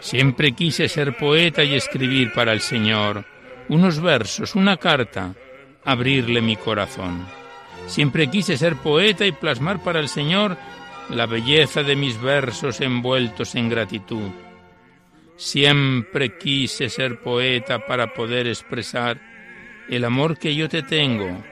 Siempre 0.01 0.53
quise 0.53 0.89
ser 0.89 1.17
poeta 1.17 1.63
y 1.63 1.75
escribir 1.75 2.33
para 2.33 2.53
el 2.53 2.61
Señor 2.61 3.25
unos 3.69 4.01
versos, 4.01 4.57
una 4.57 4.77
carta, 4.77 5.35
abrirle 5.85 6.41
mi 6.41 6.57
corazón. 6.57 7.25
Siempre 7.87 8.29
quise 8.29 8.57
ser 8.57 8.77
poeta 8.77 9.27
y 9.27 9.33
plasmar 9.33 9.83
para 9.83 10.01
el 10.01 10.09
Señor 10.09 10.57
la 11.11 11.27
belleza 11.27 11.83
de 11.83 11.97
mis 11.97 12.21
versos 12.21 12.81
envueltos 12.81 13.55
en 13.55 13.69
gratitud. 13.69 14.31
Siempre 15.37 16.37
quise 16.39 16.89
ser 16.89 17.21
poeta 17.21 17.87
para 17.87 18.13
poder 18.15 18.47
expresar 18.47 19.21
el 19.89 20.05
amor 20.05 20.39
que 20.39 20.55
yo 20.55 20.69
te 20.69 20.83
tengo 20.83 21.43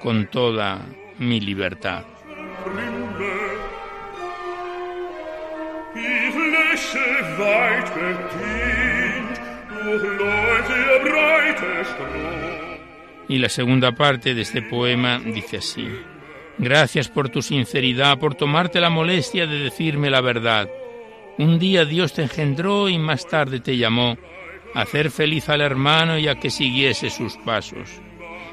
con 0.00 0.26
toda 0.26 0.84
mi 1.18 1.40
libertad. 1.40 2.04
Y 13.28 13.38
la 13.38 13.48
segunda 13.48 13.92
parte 13.92 14.34
de 14.34 14.42
este 14.42 14.62
poema 14.62 15.18
dice 15.18 15.58
así. 15.58 15.88
Gracias 16.58 17.08
por 17.08 17.28
tu 17.28 17.40
sinceridad, 17.40 18.18
por 18.18 18.34
tomarte 18.34 18.80
la 18.80 18.90
molestia 18.90 19.46
de 19.46 19.58
decirme 19.58 20.10
la 20.10 20.20
verdad. 20.20 20.68
Un 21.38 21.58
día 21.58 21.84
Dios 21.84 22.12
te 22.12 22.22
engendró 22.22 22.88
y 22.88 22.98
más 22.98 23.28
tarde 23.28 23.60
te 23.60 23.76
llamó 23.76 24.18
a 24.74 24.82
hacer 24.82 25.10
feliz 25.10 25.48
al 25.48 25.60
hermano 25.60 26.18
y 26.18 26.26
a 26.26 26.34
que 26.34 26.50
siguiese 26.50 27.10
sus 27.10 27.36
pasos. 27.36 27.88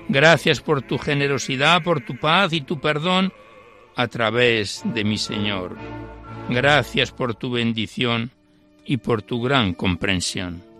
Gracias 0.07 0.61
por 0.61 0.83
tu 0.83 0.99
generosidad, 0.99 1.81
por 1.81 2.01
tu 2.01 2.15
paz 2.15 2.53
y 2.53 2.61
tu 2.61 2.79
perdón 2.79 3.33
a 3.95 4.07
través 4.07 4.83
de 4.85 5.03
mi 5.03 5.17
Señor. 5.17 5.75
Gracias 6.49 7.11
por 7.11 7.33
tu 7.33 7.49
bendición 7.49 8.29
y 8.85 8.97
por 8.97 9.23
tu 9.23 9.41
gran 9.41 9.73
comprensión. 9.73 10.74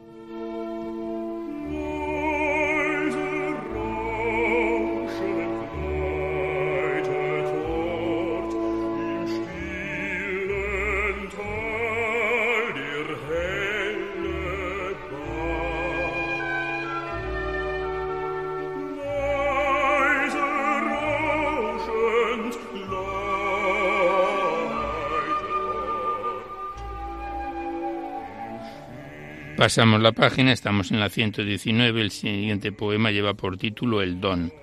Pasamos 29.65 29.99
la 29.99 30.11
página, 30.11 30.53
estamos 30.53 30.91
en 30.91 30.99
la 30.99 31.09
119, 31.09 31.99
el 31.99 32.11
siguiente 32.11 32.71
poema 32.71 33.09
lleva 33.09 33.33
por 33.33 33.57
título 33.57 34.03
El 34.03 34.21
don 34.21 34.53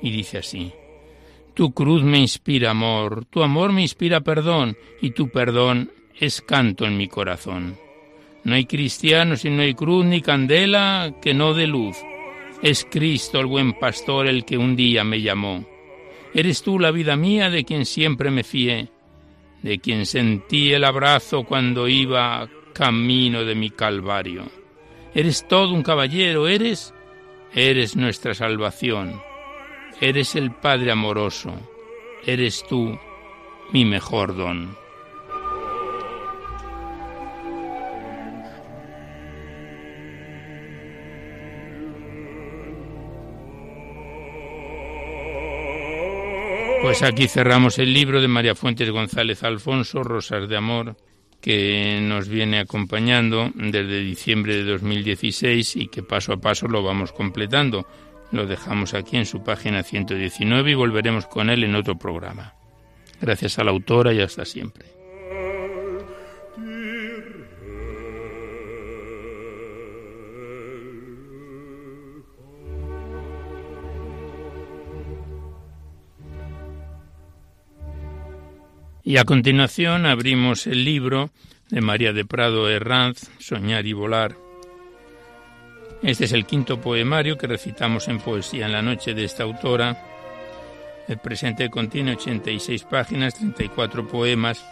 y 0.00 0.12
dice 0.12 0.38
así. 0.38 0.70
Tu 1.52 1.72
cruz 1.72 2.04
me 2.04 2.20
inspira 2.20 2.70
amor, 2.70 3.24
tu 3.24 3.42
amor 3.42 3.72
me 3.72 3.82
inspira 3.82 4.20
perdón 4.20 4.76
y 5.00 5.10
tu 5.10 5.30
perdón 5.30 5.90
es 6.16 6.42
canto 6.42 6.86
en 6.86 6.96
mi 6.96 7.08
corazón. 7.08 7.76
No 8.44 8.54
hay 8.54 8.66
cristiano 8.66 9.34
si 9.34 9.50
no 9.50 9.62
hay 9.62 9.74
cruz 9.74 10.04
ni 10.04 10.20
candela 10.20 11.12
que 11.20 11.34
no 11.34 11.54
dé 11.54 11.66
luz. 11.66 11.96
Es 12.62 12.86
Cristo 12.88 13.40
el 13.40 13.46
buen 13.46 13.72
pastor 13.72 14.28
el 14.28 14.44
que 14.44 14.58
un 14.58 14.76
día 14.76 15.02
me 15.02 15.20
llamó. 15.20 15.66
Eres 16.32 16.62
tú 16.62 16.78
la 16.78 16.92
vida 16.92 17.16
mía 17.16 17.50
de 17.50 17.64
quien 17.64 17.84
siempre 17.84 18.30
me 18.30 18.44
fié, 18.44 18.90
de 19.60 19.80
quien 19.80 20.06
sentí 20.06 20.72
el 20.72 20.84
abrazo 20.84 21.42
cuando 21.42 21.88
iba 21.88 22.48
camino 22.72 23.44
de 23.44 23.54
mi 23.54 23.70
calvario. 23.70 24.44
Eres 25.14 25.46
todo 25.46 25.74
un 25.74 25.82
caballero, 25.82 26.48
eres, 26.48 26.94
eres 27.54 27.96
nuestra 27.96 28.34
salvación. 28.34 29.20
Eres 30.00 30.34
el 30.34 30.50
Padre 30.50 30.90
amoroso, 30.90 31.52
eres 32.26 32.64
tú 32.68 32.98
mi 33.72 33.84
mejor 33.84 34.34
don. 34.36 34.76
Pues 46.82 47.04
aquí 47.04 47.28
cerramos 47.28 47.78
el 47.78 47.94
libro 47.94 48.20
de 48.20 48.26
María 48.28 48.56
Fuentes 48.56 48.90
González 48.90 49.44
Alfonso, 49.44 50.02
Rosas 50.02 50.48
de 50.48 50.56
Amor, 50.56 50.96
que 51.42 51.98
nos 52.00 52.28
viene 52.28 52.60
acompañando 52.60 53.50
desde 53.54 54.00
diciembre 54.00 54.56
de 54.56 54.62
2016 54.62 55.76
y 55.76 55.88
que 55.88 56.02
paso 56.02 56.32
a 56.32 56.40
paso 56.40 56.68
lo 56.68 56.82
vamos 56.84 57.12
completando. 57.12 57.86
Lo 58.30 58.46
dejamos 58.46 58.94
aquí 58.94 59.16
en 59.16 59.26
su 59.26 59.42
página 59.42 59.82
119 59.82 60.70
y 60.70 60.74
volveremos 60.74 61.26
con 61.26 61.50
él 61.50 61.64
en 61.64 61.74
otro 61.74 61.98
programa. 61.98 62.54
Gracias 63.20 63.58
a 63.58 63.64
la 63.64 63.72
autora 63.72 64.12
y 64.12 64.20
hasta 64.20 64.44
siempre. 64.44 65.01
Y 79.04 79.16
a 79.16 79.24
continuación 79.24 80.06
abrimos 80.06 80.68
el 80.68 80.84
libro 80.84 81.30
de 81.70 81.80
María 81.80 82.12
de 82.12 82.24
Prado 82.24 82.70
Herranz, 82.70 83.30
Soñar 83.40 83.84
y 83.84 83.94
Volar. 83.94 84.36
Este 86.04 86.26
es 86.26 86.32
el 86.32 86.46
quinto 86.46 86.80
poemario 86.80 87.36
que 87.36 87.48
recitamos 87.48 88.06
en 88.06 88.20
Poesía 88.20 88.66
en 88.66 88.72
la 88.72 88.82
Noche 88.82 89.12
de 89.12 89.24
esta 89.24 89.42
autora. 89.42 90.06
El 91.08 91.18
presente 91.18 91.68
contiene 91.68 92.12
86 92.12 92.84
páginas, 92.84 93.34
34 93.34 94.06
poemas 94.06 94.64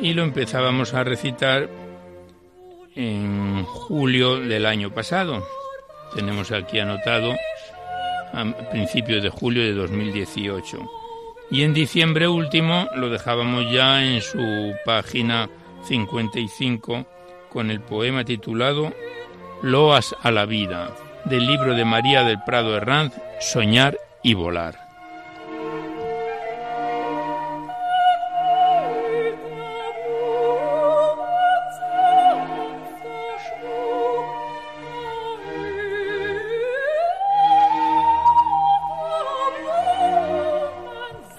y 0.00 0.14
lo 0.14 0.22
empezábamos 0.22 0.94
a 0.94 1.02
recitar 1.02 1.68
en 2.94 3.64
julio 3.64 4.36
del 4.38 4.64
año 4.64 4.94
pasado. 4.94 5.44
Tenemos 6.14 6.52
aquí 6.52 6.78
anotado 6.78 7.34
a 8.32 8.44
principios 8.70 9.24
de 9.24 9.30
julio 9.30 9.64
de 9.64 9.72
2018 9.72 11.05
y 11.50 11.62
en 11.62 11.74
diciembre 11.74 12.28
último 12.28 12.88
lo 12.96 13.08
dejábamos 13.08 13.70
ya 13.72 14.04
en 14.04 14.20
su 14.20 14.74
página 14.84 15.48
55 15.84 17.06
con 17.48 17.70
el 17.70 17.80
poema 17.80 18.24
titulado 18.24 18.92
Loas 19.62 20.14
a 20.22 20.30
la 20.30 20.44
vida 20.44 20.94
del 21.24 21.46
libro 21.46 21.74
de 21.74 21.84
María 21.84 22.22
del 22.22 22.42
Prado 22.44 22.76
Herranz, 22.76 23.14
Soñar 23.40 23.98
y 24.22 24.34
Volar. 24.34 24.85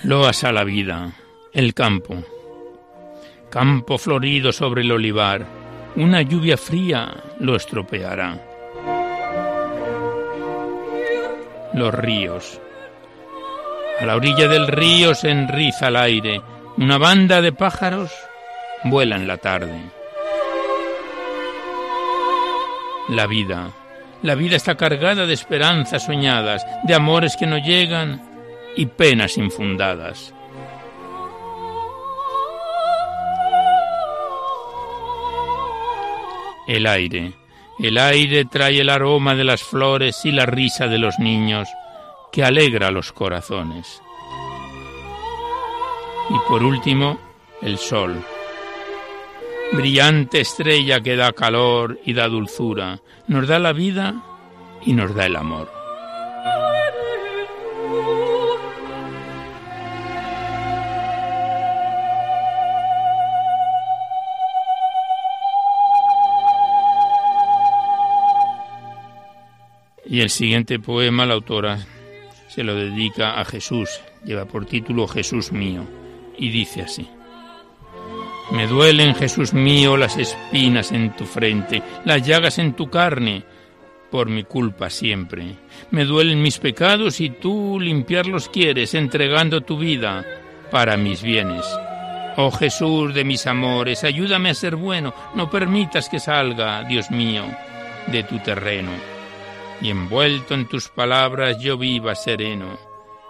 Loas 0.08 0.46
a 0.46 0.54
la 0.54 0.64
vida, 0.64 1.12
el 1.52 1.74
campo. 1.74 2.16
Campo 3.50 3.98
florido 3.98 4.54
sobre 4.54 4.84
el 4.84 4.92
olivar, 4.94 5.46
una 5.98 6.22
lluvia 6.22 6.56
fría 6.56 7.14
lo 7.42 7.58
estropeará. 7.58 8.42
Los 11.74 11.94
ríos. 11.94 12.62
A 14.00 14.06
la 14.06 14.16
orilla 14.16 14.48
del 14.48 14.70
río 14.70 15.14
se 15.14 15.30
enriza 15.30 15.90
el 15.90 15.98
aire, 15.98 16.42
una 16.78 16.98
banda 16.98 17.42
de 17.42 17.52
pájaros 17.52 18.10
vuela 18.86 19.18
en 19.18 19.28
la 19.28 19.36
tarde. 19.36 19.92
La 23.10 23.28
vida. 23.28 23.74
La 24.24 24.36
vida 24.36 24.56
está 24.56 24.78
cargada 24.78 25.26
de 25.26 25.34
esperanzas 25.34 26.06
soñadas, 26.06 26.66
de 26.86 26.96
amores 26.96 27.36
que 27.36 27.46
no 27.46 27.58
llegan, 27.58 28.37
y 28.78 28.86
penas 28.86 29.38
infundadas. 29.38 30.34
El 36.68 36.86
aire. 36.86 37.34
El 37.80 37.98
aire 37.98 38.46
trae 38.46 38.82
el 38.82 38.90
aroma 38.90 39.36
de 39.36 39.44
las 39.44 39.64
flores 39.64 40.26
y 40.26 40.32
la 40.32 40.46
risa 40.46 40.88
de 40.88 41.00
los 41.00 41.18
niños, 41.20 41.68
que 42.32 42.44
alegra 42.44 42.92
los 42.92 43.12
corazones. 43.12 44.02
Y 46.30 46.48
por 46.48 46.64
último, 46.64 47.20
el 47.62 47.78
sol. 47.78 48.24
Brillante 49.74 50.42
estrella 50.42 51.02
que 51.02 51.16
da 51.16 51.34
calor 51.34 52.00
y 52.06 52.14
da 52.14 52.28
dulzura, 52.28 53.00
nos 53.28 53.48
da 53.48 53.60
la 53.60 53.74
vida 53.74 54.24
y 54.86 54.94
nos 54.94 55.16
da 55.16 55.26
el 55.26 55.36
amor. 55.36 55.77
Y 70.10 70.22
el 70.22 70.30
siguiente 70.30 70.80
poema 70.80 71.26
la 71.26 71.34
autora 71.34 71.80
se 72.48 72.64
lo 72.64 72.76
dedica 72.76 73.40
a 73.40 73.46
Jesús, 73.46 73.90
lleva 74.24 74.46
por 74.46 74.66
título 74.66 75.08
Jesús 75.08 75.52
mío, 75.52 75.84
y 76.38 76.50
dice 76.50 76.82
así. 76.82 77.08
Me 78.52 78.66
duelen, 78.66 79.14
Jesús 79.14 79.54
mío, 79.54 79.98
las 79.98 80.18
espinas 80.18 80.94
en 80.94 81.14
tu 81.16 81.26
frente, 81.26 81.84
las 82.06 82.26
llagas 82.26 82.58
en 82.60 82.74
tu 82.74 82.90
carne, 82.90 83.44
por 84.10 84.30
mi 84.30 84.46
culpa 84.46 84.90
siempre. 84.90 85.56
Me 85.92 86.06
duelen 86.06 86.42
mis 86.42 86.58
pecados 86.58 87.20
y 87.20 87.30
tú 87.30 87.78
limpiarlos 87.78 88.48
quieres, 88.48 88.94
entregando 88.94 89.62
tu 89.62 89.78
vida 89.78 90.26
para 90.72 90.96
mis 90.96 91.22
bienes. 91.22 91.66
Oh 92.38 92.52
Jesús 92.52 93.14
de 93.14 93.26
mis 93.26 93.46
amores, 93.48 94.06
ayúdame 94.06 94.52
a 94.52 94.54
ser 94.54 94.78
bueno, 94.78 95.14
no 95.36 95.50
permitas 95.50 96.08
que 96.08 96.20
salga, 96.20 96.84
Dios 96.84 97.12
mío, 97.12 97.44
de 98.08 98.24
tu 98.24 98.40
terreno. 98.40 99.17
Y 99.82 99.90
envuelto 99.90 100.54
en 100.54 100.68
tus 100.68 100.90
palabras 100.90 101.60
yo 101.60 101.78
viva 101.78 102.16
sereno. 102.16 102.78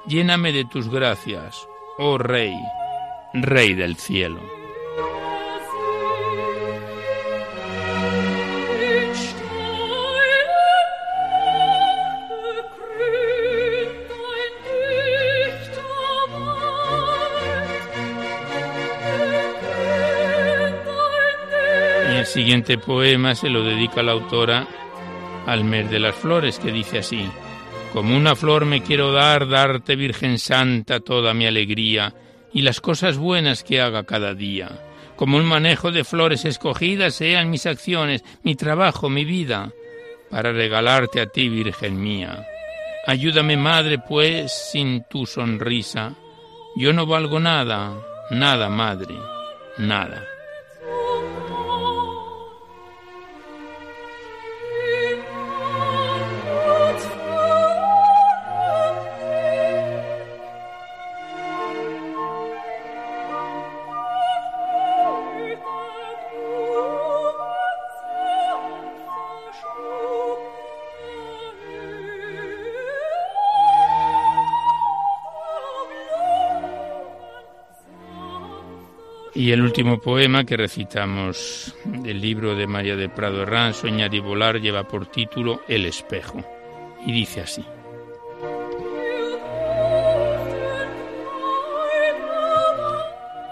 Lléname 0.06 0.54
de 0.54 0.66
tus 0.66 0.90
gracias, 0.90 1.68
oh 1.98 2.18
Rey, 2.18 2.54
Rey 3.34 3.74
del 3.74 3.98
cielo. 3.98 4.58
siguiente 22.28 22.78
poema 22.78 23.36
se 23.36 23.50
lo 23.50 23.64
dedica 23.64 24.04
la 24.04 24.12
autora 24.12 24.68
al 25.48 25.64
mes 25.64 25.90
de 25.90 26.00
las 26.00 26.14
flores, 26.14 26.60
que 26.60 26.72
dice 26.72 27.00
así, 27.00 27.28
Como 27.94 28.16
una 28.16 28.36
flor 28.36 28.66
me 28.66 28.84
quiero 28.84 29.14
dar, 29.14 29.48
darte 29.48 29.96
Virgen 29.96 30.38
Santa 30.38 31.00
toda 31.00 31.34
mi 31.34 31.48
alegría 31.48 32.14
y 32.54 32.62
las 32.62 32.82
cosas 32.82 33.18
buenas 33.18 33.64
que 33.64 33.82
haga 33.82 34.04
cada 34.04 34.34
día. 34.34 34.70
Como 35.16 35.38
un 35.38 35.46
manejo 35.46 35.92
de 35.92 36.04
flores 36.04 36.44
escogidas 36.44 37.16
sean 37.16 37.50
mis 37.50 37.66
acciones, 37.66 38.24
mi 38.44 38.56
trabajo, 38.56 39.10
mi 39.10 39.24
vida, 39.24 39.72
para 40.30 40.52
regalarte 40.52 41.22
a 41.22 41.28
ti, 41.28 41.48
Virgen 41.48 42.00
mía. 42.00 42.46
Ayúdame, 43.08 43.56
Madre, 43.56 44.00
pues, 44.00 44.52
sin 44.52 45.06
tu 45.10 45.26
sonrisa. 45.26 46.14
Yo 46.76 46.92
no 46.92 47.06
valgo 47.06 47.40
nada, 47.40 47.94
nada, 48.32 48.68
Madre, 48.68 49.16
nada. 49.78 50.37
Y 79.38 79.52
el 79.52 79.62
último 79.62 80.00
poema 80.00 80.46
que 80.46 80.58
recitamos 80.58 81.72
del 81.86 82.20
libro 82.20 82.56
de 82.56 82.66
María 82.66 82.96
de 82.96 83.08
Prado 83.08 83.44
Herrán, 83.44 83.76
Soñar 83.76 84.12
y 84.16 84.20
Volar, 84.20 84.60
lleva 84.60 84.88
por 84.88 85.06
título 85.06 85.62
El 85.68 85.86
espejo. 85.86 86.44
Y 87.06 87.12
dice 87.12 87.42
así. 87.42 87.64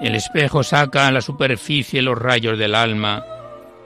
El 0.02 0.16
espejo 0.16 0.64
saca 0.64 1.06
a 1.06 1.12
la 1.12 1.22
superficie 1.22 2.02
los 2.02 2.18
rayos 2.18 2.58
del 2.58 2.74
alma 2.74 3.24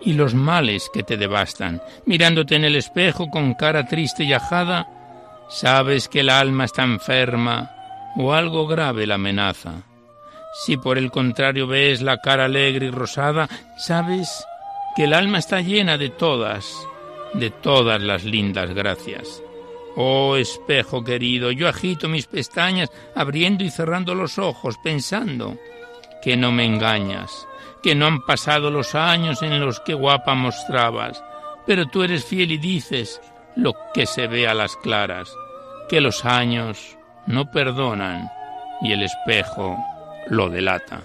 y 0.01 0.13
los 0.13 0.33
males 0.33 0.89
que 0.93 1.03
te 1.03 1.17
devastan. 1.17 1.81
Mirándote 2.05 2.55
en 2.55 2.63
el 2.63 2.77
espejo 2.77 3.29
con 3.29 3.55
cara 3.55 3.85
triste 3.87 4.23
y 4.23 4.31
ajada, 4.31 4.87
sabes 5.49 6.07
que 6.07 6.21
el 6.21 6.29
alma 6.29 6.63
está 6.63 6.83
enferma 6.83 7.71
o 8.15 8.31
algo 8.31 8.67
grave 8.67 9.05
la 9.05 9.15
amenaza. 9.15 9.88
Si 10.51 10.77
por 10.77 10.97
el 10.97 11.11
contrario 11.11 11.67
ves 11.67 12.01
la 12.01 12.17
cara 12.17 12.45
alegre 12.45 12.87
y 12.87 12.91
rosada, 12.91 13.47
sabes 13.77 14.45
que 14.95 15.03
el 15.03 15.13
alma 15.13 15.37
está 15.37 15.61
llena 15.61 15.97
de 15.97 16.09
todas, 16.09 16.87
de 17.33 17.51
todas 17.51 18.01
las 18.01 18.23
lindas 18.23 18.73
gracias. 18.73 19.43
Oh 19.95 20.35
espejo 20.35 21.03
querido, 21.03 21.51
yo 21.51 21.67
agito 21.67 22.07
mis 22.07 22.25
pestañas, 22.27 22.89
abriendo 23.15 23.63
y 23.63 23.69
cerrando 23.69 24.15
los 24.15 24.39
ojos, 24.39 24.77
pensando 24.83 25.57
que 26.21 26.35
no 26.35 26.51
me 26.51 26.65
engañas, 26.65 27.47
que 27.83 27.95
no 27.95 28.07
han 28.07 28.21
pasado 28.25 28.71
los 28.71 28.95
años 28.95 29.41
en 29.41 29.59
los 29.59 29.79
que 29.79 29.93
guapa 29.93 30.35
mostrabas, 30.35 31.23
pero 31.65 31.85
tú 31.87 32.03
eres 32.03 32.25
fiel 32.25 32.51
y 32.51 32.57
dices 32.57 33.21
lo 33.55 33.73
que 33.93 34.05
se 34.05 34.27
ve 34.27 34.47
a 34.47 34.53
las 34.53 34.75
claras, 34.77 35.31
que 35.89 36.01
los 36.01 36.25
años 36.25 36.97
no 37.27 37.51
perdonan 37.51 38.29
y 38.81 38.93
el 38.93 39.03
espejo 39.03 39.77
lo 40.29 40.49
delata. 40.49 41.03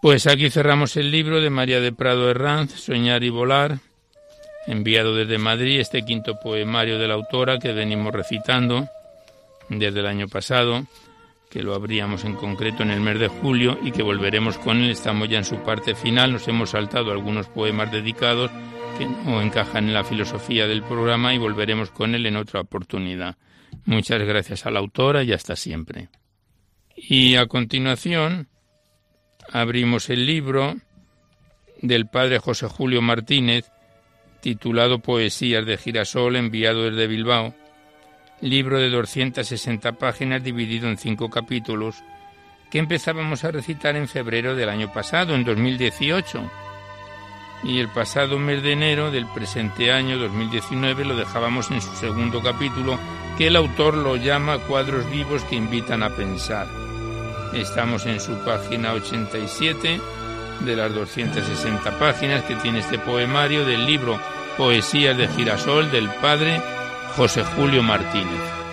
Pues 0.00 0.26
aquí 0.26 0.48
cerramos 0.48 0.96
el 0.96 1.10
libro 1.10 1.40
de 1.40 1.50
María 1.50 1.80
de 1.80 1.92
Prado 1.92 2.30
Herranz, 2.30 2.72
Soñar 2.72 3.24
y 3.24 3.30
Volar, 3.30 3.78
enviado 4.66 5.14
desde 5.14 5.38
Madrid, 5.38 5.80
este 5.80 6.04
quinto 6.04 6.38
poemario 6.40 6.98
de 6.98 7.08
la 7.08 7.14
autora 7.14 7.58
que 7.58 7.72
venimos 7.72 8.14
recitando 8.14 8.88
desde 9.68 10.00
el 10.00 10.06
año 10.06 10.28
pasado 10.28 10.86
que 11.50 11.62
lo 11.62 11.74
abríamos 11.74 12.24
en 12.24 12.34
concreto 12.34 12.82
en 12.82 12.90
el 12.90 13.00
mes 13.00 13.18
de 13.18 13.28
julio 13.28 13.78
y 13.82 13.92
que 13.92 14.02
volveremos 14.02 14.58
con 14.58 14.78
él. 14.78 14.90
Estamos 14.90 15.28
ya 15.28 15.38
en 15.38 15.44
su 15.44 15.62
parte 15.62 15.94
final, 15.94 16.32
nos 16.32 16.46
hemos 16.48 16.70
saltado 16.70 17.10
algunos 17.10 17.48
poemas 17.48 17.90
dedicados 17.90 18.50
que 18.98 19.06
no 19.06 19.40
encajan 19.40 19.88
en 19.88 19.94
la 19.94 20.04
filosofía 20.04 20.66
del 20.66 20.82
programa 20.82 21.34
y 21.34 21.38
volveremos 21.38 21.90
con 21.90 22.14
él 22.14 22.26
en 22.26 22.36
otra 22.36 22.60
oportunidad. 22.60 23.36
Muchas 23.84 24.20
gracias 24.22 24.66
a 24.66 24.70
la 24.70 24.80
autora 24.80 25.22
y 25.22 25.32
hasta 25.32 25.56
siempre. 25.56 26.08
Y 26.96 27.36
a 27.36 27.46
continuación 27.46 28.48
abrimos 29.52 30.10
el 30.10 30.26
libro 30.26 30.76
del 31.80 32.08
padre 32.08 32.38
José 32.38 32.66
Julio 32.66 33.00
Martínez, 33.02 33.70
titulado 34.40 34.98
Poesías 34.98 35.64
de 35.64 35.76
Girasol, 35.76 36.36
enviado 36.36 36.90
desde 36.90 37.06
Bilbao, 37.06 37.54
libro 38.40 38.78
de 38.78 38.90
260 38.90 39.92
páginas 39.92 40.42
dividido 40.42 40.88
en 40.88 40.96
cinco 40.96 41.28
capítulos, 41.30 42.02
que 42.70 42.78
empezábamos 42.78 43.44
a 43.44 43.50
recitar 43.50 43.96
en 43.96 44.08
febrero 44.08 44.54
del 44.54 44.68
año 44.68 44.92
pasado, 44.92 45.34
en 45.34 45.44
2018. 45.44 46.50
Y 47.64 47.80
el 47.80 47.88
pasado 47.88 48.38
mes 48.38 48.62
de 48.62 48.72
enero 48.72 49.10
del 49.10 49.26
presente 49.26 49.92
año 49.92 50.18
2019 50.18 51.04
lo 51.04 51.16
dejábamos 51.16 51.70
en 51.70 51.80
su 51.80 51.94
segundo 51.96 52.40
capítulo, 52.42 52.98
que 53.36 53.48
el 53.48 53.56
autor 53.56 53.94
lo 53.94 54.16
llama 54.16 54.58
Cuadros 54.58 55.10
vivos 55.10 55.42
que 55.44 55.56
invitan 55.56 56.02
a 56.02 56.10
pensar. 56.10 56.68
Estamos 57.54 58.06
en 58.06 58.20
su 58.20 58.36
página 58.44 58.92
87 58.92 60.00
de 60.60 60.76
las 60.76 60.94
260 60.94 61.98
páginas 61.98 62.44
que 62.44 62.54
tiene 62.56 62.80
este 62.80 62.98
poemario 62.98 63.64
del 63.64 63.86
libro 63.86 64.20
Poesías 64.56 65.16
de 65.16 65.28
Girasol 65.28 65.90
del 65.90 66.08
padre 66.20 66.60
José 67.18 67.42
Julio 67.42 67.82
Martínez. 67.82 68.67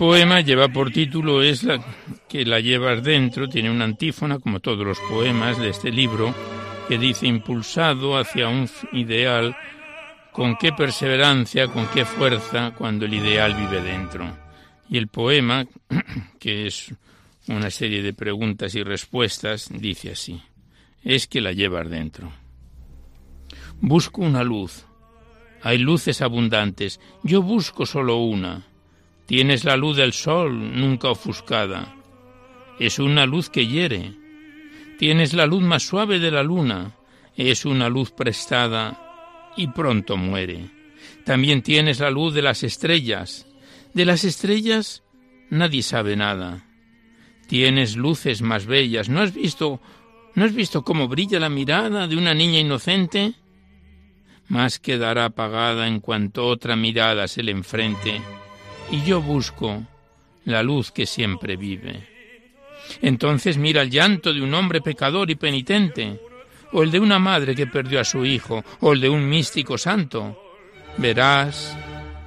Poema 0.00 0.40
lleva 0.40 0.66
por 0.68 0.90
título 0.90 1.42
Es 1.42 1.62
la 1.62 1.78
que 2.26 2.46
la 2.46 2.58
llevas 2.58 3.02
dentro, 3.02 3.50
tiene 3.50 3.70
una 3.70 3.84
antífona, 3.84 4.38
como 4.38 4.58
todos 4.60 4.86
los 4.86 4.98
poemas 5.00 5.58
de 5.58 5.68
este 5.68 5.90
libro, 5.90 6.34
que 6.88 6.96
dice 6.96 7.26
impulsado 7.26 8.16
hacia 8.16 8.48
un 8.48 8.66
ideal, 8.92 9.54
con 10.32 10.56
qué 10.56 10.72
perseverancia, 10.72 11.68
con 11.68 11.86
qué 11.88 12.06
fuerza, 12.06 12.70
cuando 12.70 13.04
el 13.04 13.12
ideal 13.12 13.54
vive 13.54 13.82
dentro. 13.82 14.38
Y 14.88 14.96
el 14.96 15.08
poema, 15.08 15.66
que 16.40 16.66
es 16.66 16.94
una 17.48 17.70
serie 17.70 18.00
de 18.00 18.14
preguntas 18.14 18.74
y 18.76 18.82
respuestas, 18.82 19.68
dice 19.70 20.12
así, 20.12 20.40
es 21.04 21.26
que 21.26 21.42
la 21.42 21.52
llevas 21.52 21.90
dentro. 21.90 22.32
Busco 23.82 24.22
una 24.22 24.44
luz. 24.44 24.86
Hay 25.60 25.76
luces 25.76 26.22
abundantes. 26.22 27.00
Yo 27.22 27.42
busco 27.42 27.84
solo 27.84 28.16
una. 28.16 28.64
Tienes 29.30 29.62
la 29.62 29.76
luz 29.76 29.96
del 29.96 30.12
sol, 30.12 30.76
nunca 30.76 31.08
ofuscada. 31.08 31.94
Es 32.80 32.98
una 32.98 33.26
luz 33.26 33.48
que 33.48 33.64
hiere. 33.64 34.12
Tienes 34.98 35.34
la 35.34 35.46
luz 35.46 35.62
más 35.62 35.84
suave 35.84 36.18
de 36.18 36.32
la 36.32 36.42
luna. 36.42 36.96
Es 37.36 37.64
una 37.64 37.88
luz 37.88 38.10
prestada 38.10 39.52
y 39.56 39.68
pronto 39.68 40.16
muere. 40.16 40.72
También 41.24 41.62
tienes 41.62 42.00
la 42.00 42.10
luz 42.10 42.34
de 42.34 42.42
las 42.42 42.64
estrellas. 42.64 43.46
De 43.94 44.04
las 44.04 44.24
estrellas 44.24 45.04
nadie 45.48 45.84
sabe 45.84 46.16
nada. 46.16 46.66
Tienes 47.46 47.94
luces 47.94 48.42
más 48.42 48.66
bellas. 48.66 49.08
¿No 49.08 49.20
has 49.20 49.32
visto 49.32 49.80
¿No 50.34 50.44
has 50.44 50.52
visto 50.52 50.82
cómo 50.82 51.06
brilla 51.06 51.38
la 51.38 51.50
mirada 51.50 52.08
de 52.08 52.16
una 52.16 52.34
niña 52.34 52.58
inocente? 52.58 53.34
Más 54.48 54.80
quedará 54.80 55.26
apagada 55.26 55.86
en 55.86 56.00
cuanto 56.00 56.48
otra 56.48 56.74
mirada 56.74 57.28
se 57.28 57.44
le 57.44 57.52
enfrente, 57.52 58.20
y 58.90 59.02
yo 59.02 59.20
busco 59.20 59.82
la 60.44 60.62
luz 60.62 60.90
que 60.90 61.06
siempre 61.06 61.56
vive. 61.56 62.06
Entonces 63.02 63.56
mira 63.56 63.82
el 63.82 63.90
llanto 63.90 64.32
de 64.32 64.42
un 64.42 64.54
hombre 64.54 64.80
pecador 64.80 65.30
y 65.30 65.34
penitente, 65.34 66.20
o 66.72 66.82
el 66.82 66.90
de 66.90 67.00
una 67.00 67.18
madre 67.18 67.54
que 67.54 67.66
perdió 67.66 68.00
a 68.00 68.04
su 68.04 68.24
hijo, 68.24 68.64
o 68.80 68.92
el 68.92 69.00
de 69.00 69.08
un 69.08 69.28
místico 69.28 69.76
santo. 69.76 70.54
Verás 70.96 71.76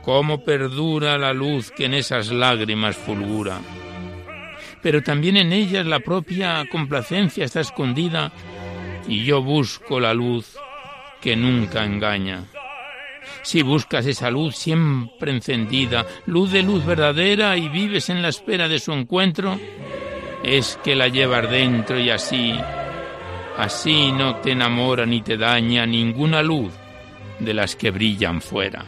cómo 0.04 0.44
perdura 0.44 1.18
la 1.18 1.34
luz 1.34 1.72
que 1.72 1.86
en 1.86 1.94
esas 1.94 2.32
lágrimas 2.32 2.96
fulgura 2.96 3.60
pero 4.84 5.02
también 5.02 5.38
en 5.38 5.54
ellas 5.54 5.88
la 5.88 6.02
propia 6.02 6.66
complacencia 6.70 7.46
está 7.46 7.62
escondida 7.62 8.32
y 9.08 9.24
yo 9.24 9.42
busco 9.42 10.00
la 10.00 10.14
luz 10.14 10.58
que 11.22 11.38
nunca 11.38 11.86
engaña. 11.86 12.44
Si 13.42 13.62
buscas 13.62 14.06
esa 14.06 14.30
luz 14.30 14.56
siempre 14.56 15.32
encendida, 15.32 16.06
luz 16.26 16.52
de 16.52 16.64
luz 16.64 16.86
verdadera 16.86 17.58
y 17.58 17.70
vives 17.70 18.10
en 18.10 18.22
la 18.22 18.30
espera 18.30 18.68
de 18.68 18.80
su 18.80 18.94
encuentro, 18.94 19.60
es 20.44 20.80
que 20.84 20.96
la 20.96 21.08
llevas 21.08 21.50
dentro 21.50 22.00
y 22.00 22.10
así, 22.10 22.54
así 23.58 24.12
no 24.12 24.38
te 24.38 24.52
enamora 24.52 25.06
ni 25.06 25.22
te 25.22 25.38
daña 25.38 25.86
ninguna 25.86 26.44
luz 26.44 26.72
de 27.40 27.54
las 27.54 27.76
que 27.76 27.92
brillan 27.92 28.42
fuera. 28.42 28.86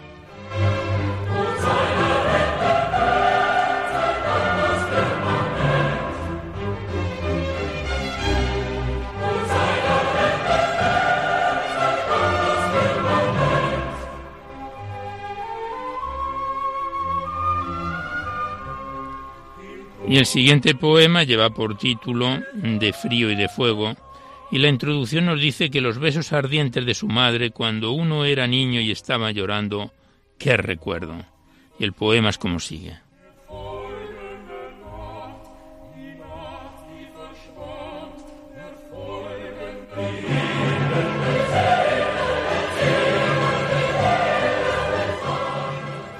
Y 20.08 20.18
el 20.18 20.26
siguiente 20.26 20.76
poema 20.76 21.24
lleva 21.24 21.50
por 21.50 21.78
título 21.78 22.40
De 22.54 22.94
frío 22.94 23.32
y 23.32 23.36
de 23.36 23.50
fuego, 23.50 23.96
y 24.52 24.60
la 24.60 24.70
introducción 24.70 25.26
nos 25.26 25.40
dice 25.40 25.72
que 25.72 25.82
los 25.82 25.98
besos 25.98 26.32
ardientes 26.32 26.86
de 26.86 26.94
su 26.94 27.08
madre 27.08 27.52
cuando 27.52 27.92
uno 27.92 28.26
era 28.26 28.46
niño 28.46 28.80
y 28.82 28.92
estaba 28.92 29.32
llorando, 29.32 29.92
qué 30.38 30.58
recuerdo. 30.58 31.26
Y 31.80 31.84
el 31.84 31.94
poema 31.94 32.30
es 32.30 32.38
como 32.38 32.60
sigue. 32.60 33.05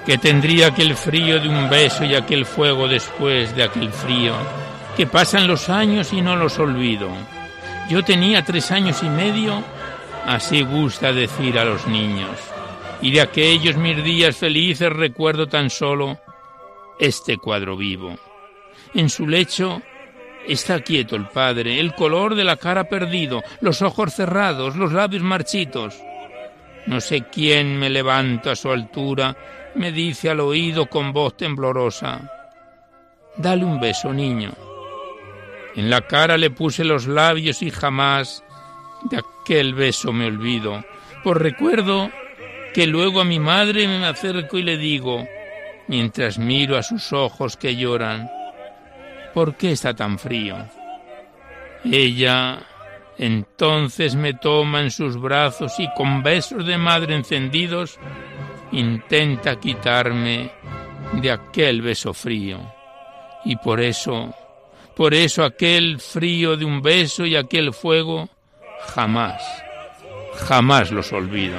Que 0.06 0.18
tendría 0.18 0.68
aquel 0.68 0.94
frío 0.94 1.40
de 1.40 1.48
un 1.48 1.68
beso 1.68 2.04
y 2.04 2.14
aquel 2.14 2.46
fuego 2.46 2.86
después 2.86 3.54
de 3.56 3.64
aquel 3.64 3.90
frío, 3.90 4.34
que 4.96 5.06
pasan 5.06 5.48
los 5.48 5.68
años 5.68 6.12
y 6.12 6.22
no 6.22 6.36
los 6.36 6.58
olvido. 6.60 7.10
Yo 7.90 8.04
tenía 8.04 8.44
tres 8.44 8.70
años 8.70 9.02
y 9.02 9.08
medio, 9.08 9.62
así 10.24 10.62
gusta 10.62 11.12
decir 11.12 11.58
a 11.58 11.64
los 11.64 11.88
niños, 11.88 12.38
y 13.02 13.10
de 13.10 13.20
aquellos 13.20 13.76
mis 13.76 14.02
días 14.04 14.36
felices 14.36 14.92
recuerdo 14.92 15.48
tan 15.48 15.70
solo 15.70 16.18
este 17.00 17.36
cuadro 17.36 17.76
vivo. 17.76 18.16
En 18.94 19.10
su 19.10 19.26
lecho 19.26 19.82
está 20.46 20.80
quieto 20.80 21.16
el 21.16 21.26
padre, 21.26 21.80
el 21.80 21.94
color 21.94 22.36
de 22.36 22.44
la 22.44 22.56
cara 22.56 22.84
perdido, 22.84 23.42
los 23.60 23.82
ojos 23.82 24.14
cerrados, 24.14 24.76
los 24.76 24.92
labios 24.92 25.24
marchitos. 25.24 25.96
No 26.86 27.00
sé 27.00 27.24
quién 27.32 27.78
me 27.78 27.90
levanta 27.90 28.52
a 28.52 28.56
su 28.56 28.70
altura 28.70 29.36
me 29.74 29.92
dice 29.92 30.30
al 30.30 30.40
oído 30.40 30.86
con 30.86 31.12
voz 31.12 31.36
temblorosa, 31.36 32.32
Dale 33.36 33.64
un 33.64 33.78
beso, 33.78 34.12
niño. 34.14 34.52
En 35.74 35.90
la 35.90 36.06
cara 36.06 36.38
le 36.38 36.48
puse 36.48 36.84
los 36.84 37.06
labios 37.06 37.60
y 37.60 37.70
jamás 37.70 38.42
de 39.10 39.18
aquel 39.18 39.74
beso 39.74 40.12
me 40.12 40.26
olvido, 40.26 40.82
por 41.22 41.42
recuerdo 41.42 42.10
que 42.72 42.86
luego 42.86 43.20
a 43.20 43.24
mi 43.24 43.38
madre 43.38 43.86
me 43.86 44.06
acerco 44.06 44.56
y 44.56 44.62
le 44.62 44.78
digo, 44.78 45.28
mientras 45.86 46.38
miro 46.38 46.78
a 46.78 46.82
sus 46.82 47.12
ojos 47.12 47.58
que 47.58 47.76
lloran, 47.76 48.30
¿por 49.34 49.56
qué 49.56 49.72
está 49.72 49.94
tan 49.94 50.18
frío? 50.18 50.56
Ella 51.84 52.60
entonces 53.18 54.14
me 54.14 54.34
toma 54.34 54.80
en 54.80 54.90
sus 54.90 55.20
brazos 55.20 55.78
y 55.78 55.88
con 55.94 56.22
besos 56.22 56.66
de 56.66 56.76
madre 56.78 57.14
encendidos 57.14 57.98
intenta 58.72 59.58
quitarme 59.58 60.50
de 61.14 61.30
aquel 61.30 61.82
beso 61.82 62.12
frío. 62.12 62.58
Y 63.44 63.56
por 63.56 63.80
eso, 63.80 64.34
por 64.94 65.14
eso 65.14 65.44
aquel 65.44 66.00
frío 66.00 66.56
de 66.56 66.64
un 66.64 66.82
beso 66.82 67.24
y 67.24 67.36
aquel 67.36 67.72
fuego, 67.72 68.28
jamás, 68.94 69.42
jamás 70.46 70.90
los 70.90 71.12
olvido. 71.12 71.58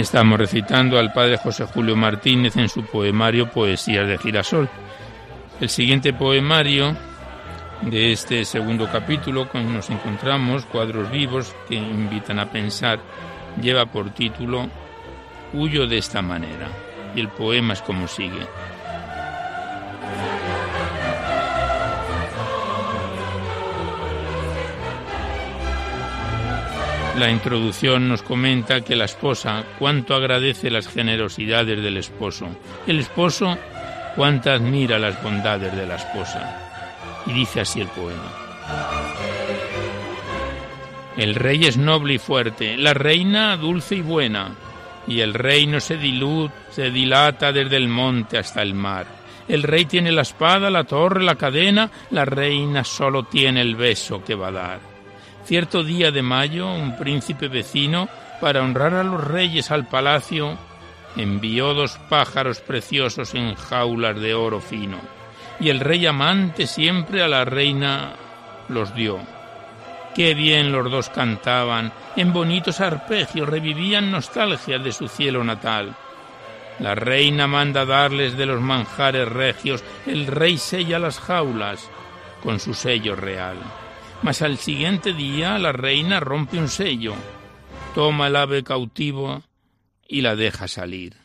Estamos 0.00 0.38
recitando 0.38 0.98
al 0.98 1.12
padre 1.12 1.36
José 1.36 1.66
Julio 1.66 1.94
Martínez 1.94 2.56
en 2.56 2.70
su 2.70 2.86
poemario 2.86 3.50
Poesías 3.50 4.08
de 4.08 4.16
Girasol. 4.16 4.66
El 5.60 5.68
siguiente 5.68 6.14
poemario 6.14 6.96
de 7.82 8.10
este 8.10 8.46
segundo 8.46 8.90
capítulo 8.90 9.46
con 9.50 9.74
nos 9.74 9.90
encontramos, 9.90 10.64
Cuadros 10.64 11.10
vivos 11.10 11.54
que 11.68 11.74
invitan 11.74 12.38
a 12.38 12.50
pensar, 12.50 12.98
lleva 13.60 13.84
por 13.84 14.08
título 14.14 14.70
Huyo 15.52 15.86
de 15.86 15.98
esta 15.98 16.22
manera. 16.22 16.68
Y 17.14 17.20
el 17.20 17.28
poema 17.28 17.74
es 17.74 17.82
como 17.82 18.08
sigue. 18.08 18.40
La 27.20 27.30
introducción 27.30 28.08
nos 28.08 28.22
comenta 28.22 28.80
que 28.80 28.96
la 28.96 29.04
esposa 29.04 29.62
cuánto 29.78 30.14
agradece 30.14 30.70
las 30.70 30.88
generosidades 30.88 31.82
del 31.82 31.98
esposo. 31.98 32.48
El 32.86 32.98
esposo 32.98 33.58
cuánto 34.16 34.50
admira 34.50 34.98
las 34.98 35.22
bondades 35.22 35.76
de 35.76 35.86
la 35.86 35.96
esposa. 35.96 37.20
Y 37.26 37.34
dice 37.34 37.60
así 37.60 37.82
el 37.82 37.88
poema. 37.88 38.32
El 41.18 41.34
rey 41.34 41.66
es 41.66 41.76
noble 41.76 42.14
y 42.14 42.18
fuerte, 42.18 42.78
la 42.78 42.94
reina 42.94 43.54
dulce 43.58 43.96
y 43.96 44.00
buena, 44.00 44.52
y 45.06 45.20
el 45.20 45.34
reino 45.34 45.78
se, 45.78 45.98
se 46.70 46.90
dilata 46.90 47.52
desde 47.52 47.76
el 47.76 47.88
monte 47.88 48.38
hasta 48.38 48.62
el 48.62 48.72
mar. 48.72 49.04
El 49.46 49.62
rey 49.62 49.84
tiene 49.84 50.10
la 50.10 50.22
espada, 50.22 50.70
la 50.70 50.84
torre, 50.84 51.22
la 51.22 51.34
cadena, 51.34 51.90
la 52.12 52.24
reina 52.24 52.82
solo 52.82 53.24
tiene 53.24 53.60
el 53.60 53.76
beso 53.76 54.24
que 54.24 54.34
va 54.34 54.48
a 54.48 54.52
dar. 54.52 54.89
Cierto 55.44 55.82
día 55.82 56.10
de 56.10 56.22
mayo, 56.22 56.72
un 56.72 56.96
príncipe 56.96 57.48
vecino, 57.48 58.08
para 58.40 58.62
honrar 58.62 58.94
a 58.94 59.02
los 59.02 59.22
reyes 59.22 59.70
al 59.70 59.86
palacio, 59.86 60.56
envió 61.16 61.74
dos 61.74 61.98
pájaros 62.08 62.60
preciosos 62.60 63.34
en 63.34 63.54
jaulas 63.54 64.18
de 64.20 64.34
oro 64.34 64.60
fino, 64.60 64.98
y 65.58 65.68
el 65.68 65.80
rey 65.80 66.06
amante 66.06 66.66
siempre 66.66 67.22
a 67.22 67.28
la 67.28 67.44
reina 67.44 68.12
los 68.68 68.94
dio. 68.94 69.18
Qué 70.14 70.34
bien 70.34 70.72
los 70.72 70.90
dos 70.90 71.08
cantaban, 71.08 71.92
en 72.16 72.32
bonitos 72.32 72.80
arpegios 72.80 73.48
revivían 73.48 74.10
nostalgia 74.10 74.78
de 74.78 74.92
su 74.92 75.08
cielo 75.08 75.44
natal. 75.44 75.94
La 76.78 76.94
reina 76.94 77.46
manda 77.46 77.84
darles 77.84 78.36
de 78.36 78.46
los 78.46 78.60
manjares 78.60 79.28
regios, 79.28 79.84
el 80.06 80.26
rey 80.26 80.58
sella 80.58 80.98
las 80.98 81.20
jaulas 81.20 81.88
con 82.42 82.58
su 82.58 82.74
sello 82.74 83.14
real. 83.14 83.58
Mas 84.22 84.42
al 84.42 84.58
siguiente 84.58 85.12
día 85.12 85.58
la 85.58 85.72
reina 85.72 86.20
rompe 86.20 86.58
un 86.58 86.68
sello, 86.68 87.14
toma 87.94 88.26
el 88.26 88.36
ave 88.36 88.62
cautivo 88.62 89.42
y 90.06 90.20
la 90.20 90.36
deja 90.36 90.68
salir. 90.68 91.16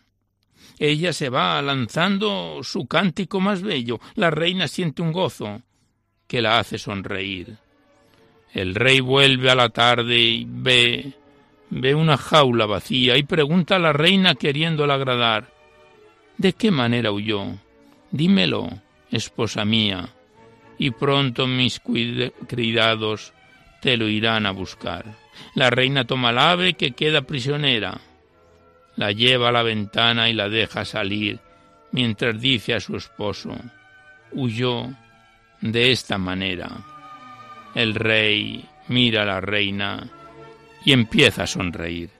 Ella 0.79 1.13
se 1.13 1.29
va 1.29 1.61
lanzando 1.61 2.59
su 2.63 2.87
cántico 2.87 3.39
más 3.39 3.61
bello. 3.61 3.99
La 4.15 4.29
reina 4.29 4.67
siente 4.67 5.01
un 5.01 5.11
gozo 5.11 5.61
que 6.27 6.41
la 6.41 6.59
hace 6.59 6.77
sonreír. 6.77 7.57
El 8.53 8.75
rey 8.75 8.99
vuelve 8.99 9.51
a 9.51 9.55
la 9.55 9.69
tarde 9.69 10.17
y 10.17 10.45
ve 10.47 11.13
ve 11.69 11.95
una 11.95 12.17
jaula 12.17 12.65
vacía 12.65 13.17
y 13.17 13.23
pregunta 13.23 13.75
a 13.75 13.79
la 13.79 13.91
reina 13.91 14.35
queriéndola 14.35 14.93
agradar 14.93 15.55
¿De 16.37 16.53
qué 16.53 16.69
manera 16.69 17.11
huyó? 17.11 17.45
Dímelo, 18.11 18.69
esposa 19.09 19.63
mía, 19.63 20.09
y 20.77 20.91
pronto 20.91 21.47
mis 21.47 21.81
criados 22.47 23.33
te 23.81 23.97
lo 23.97 24.07
irán 24.07 24.45
a 24.45 24.51
buscar. 24.51 25.05
La 25.53 25.69
reina 25.69 26.05
toma 26.05 26.31
el 26.31 26.39
ave 26.39 26.73
que 26.73 26.91
queda 26.91 27.21
prisionera, 27.21 27.99
la 28.95 29.11
lleva 29.11 29.49
a 29.49 29.51
la 29.51 29.63
ventana 29.63 30.29
y 30.29 30.33
la 30.33 30.49
deja 30.49 30.85
salir, 30.85 31.39
mientras 31.91 32.39
dice 32.39 32.73
a 32.73 32.79
su 32.79 32.95
esposo, 32.95 33.55
huyó 34.31 34.89
de 35.61 35.91
esta 35.91 36.17
manera. 36.17 36.69
El 37.73 37.95
rey 37.95 38.65
mira 38.87 39.23
a 39.23 39.25
la 39.25 39.41
reina 39.41 40.07
y 40.85 40.93
empieza 40.93 41.43
a 41.43 41.47
sonreír. 41.47 42.14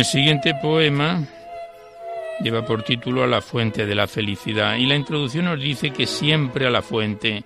El 0.00 0.06
siguiente 0.06 0.54
poema 0.54 1.22
lleva 2.42 2.64
por 2.64 2.82
título 2.84 3.22
A 3.22 3.26
la 3.26 3.42
fuente 3.42 3.84
de 3.84 3.94
la 3.94 4.06
felicidad 4.06 4.76
y 4.76 4.86
la 4.86 4.94
introducción 4.94 5.44
nos 5.44 5.60
dice 5.60 5.90
que 5.90 6.06
siempre 6.06 6.66
a 6.66 6.70
la 6.70 6.80
fuente 6.80 7.44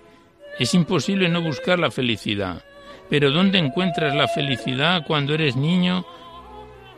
es 0.57 0.73
imposible 0.73 1.27
no 1.27 1.41
buscar 1.41 1.79
la 1.79 1.91
felicidad. 1.91 2.63
Pero 3.09 3.29
¿dónde 3.31 3.57
encuentras 3.57 4.15
la 4.15 4.29
felicidad 4.29 5.03
cuando 5.05 5.33
eres 5.33 5.57
niño? 5.57 6.05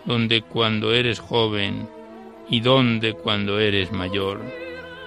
¿Dónde 0.05 0.43
cuando 0.43 0.93
eres 0.93 1.19
joven? 1.19 1.89
¿Y 2.51 2.59
dónde 2.59 3.13
cuando 3.13 3.59
eres 3.59 3.91
mayor? 3.91 4.39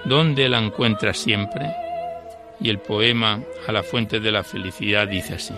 ¿Dónde 0.03 0.49
la 0.49 0.59
encuentras 0.59 1.17
siempre? 1.17 1.71
Y 2.59 2.69
el 2.69 2.79
poema 2.79 3.39
A 3.69 3.71
la 3.71 3.83
fuente 3.83 4.19
de 4.19 4.33
la 4.33 4.43
felicidad 4.43 5.07
dice 5.07 5.35
así. 5.35 5.53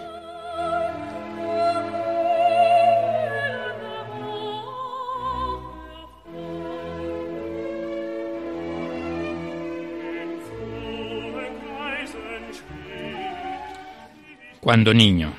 Cuando 14.63 14.93
niño. 14.93 15.33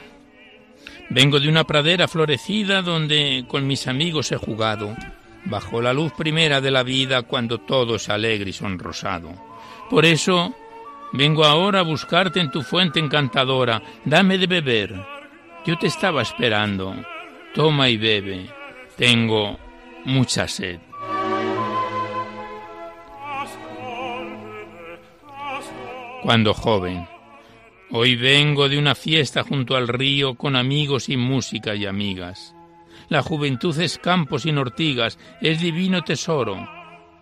Vengo 1.08 1.40
de 1.40 1.48
una 1.48 1.64
pradera 1.64 2.06
florecida 2.08 2.82
donde 2.82 3.46
con 3.48 3.66
mis 3.66 3.88
amigos 3.88 4.30
he 4.32 4.37
jugado, 4.37 4.94
bajo 5.46 5.80
la 5.80 5.94
luz 5.94 6.12
primera 6.12 6.60
de 6.60 6.70
la 6.70 6.82
vida 6.82 7.22
cuando 7.22 7.58
todo 7.58 7.96
es 7.96 8.10
alegre 8.10 8.50
y 8.50 8.52
sonrosado. 8.52 9.32
Por 9.88 10.04
eso 10.04 10.54
vengo 11.14 11.44
ahora 11.44 11.80
a 11.80 11.84
buscarte 11.84 12.38
en 12.38 12.50
tu 12.50 12.62
fuente 12.62 13.00
encantadora, 13.00 13.82
dame 14.04 14.37
de 14.37 14.46
beber. 14.46 14.94
Yo 15.64 15.78
te 15.78 15.87
estaba 15.87 16.20
esperando, 16.20 16.94
toma 17.54 17.88
y 17.88 17.96
bebe, 17.96 18.46
tengo 18.96 19.58
mucha 20.04 20.46
sed. 20.46 20.80
Cuando 26.22 26.54
joven, 26.54 27.06
Hoy 27.90 28.16
vengo 28.16 28.68
de 28.68 28.79
una 28.79 28.94
fiesta 28.94 29.42
junto 29.42 29.77
al 29.77 29.88
río 29.88 30.35
con 30.35 30.57
amigos 30.57 31.09
y 31.09 31.16
música 31.16 31.75
y 31.75 31.87
amigas. 31.87 32.55
La 33.09 33.23
juventud 33.23 33.79
es 33.79 33.99
campos 33.99 34.42
sin 34.42 34.57
ortigas, 34.57 35.18
es 35.40 35.61
divino 35.61 36.03
tesoro, 36.03 36.68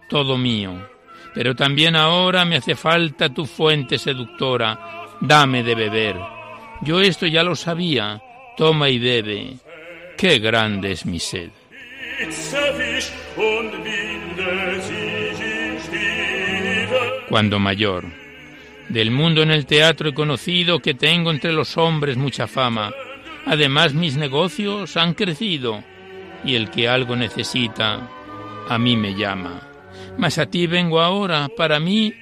todo 0.09 0.39
mío. 0.39 0.89
Pero 1.35 1.57
también 1.57 1.97
ahora 1.97 2.45
me 2.45 2.57
hace 2.57 2.77
falta 2.77 3.35
tu 3.35 3.45
fuente 3.45 3.99
seductora, 3.99 5.07
dame 5.21 5.63
de 5.63 5.75
beber. 5.75 6.17
Yo 6.83 7.01
esto 7.01 7.27
ya 7.27 7.43
lo 7.43 7.57
sabía, 7.57 8.23
toma 8.57 8.89
y 8.89 8.99
bebe. 8.99 9.57
Qué 10.17 10.39
grande 10.39 10.93
es 10.93 11.05
mi 11.05 11.19
sed. 11.19 11.51
Cuando 17.29 17.59
mayor 17.59 18.22
del 18.89 19.11
mundo 19.11 19.43
en 19.43 19.51
el 19.51 19.67
teatro 19.67 20.11
he 20.11 20.15
conocido 20.15 20.81
que 20.81 20.95
tengo 20.95 21.31
entre 21.31 21.53
los 21.53 21.77
hombres 21.77 22.17
mucha 22.17 22.47
fama. 22.47 22.93
Además 23.47 23.95
mis 23.95 24.17
negocios 24.17 24.97
han 24.97 25.15
crecido 25.15 25.83
y 26.45 26.55
el 26.55 26.71
que 26.71 26.89
algo 26.89 27.17
necesita 27.17 28.09
a 28.69 28.79
mí 28.79 28.97
me 28.97 29.15
llama. 29.15 29.69
Mas 30.19 30.39
a 30.39 30.47
ti 30.47 30.67
vengo 30.67 31.01
ahora, 31.01 31.49
para 31.57 31.81
mí 31.81 32.15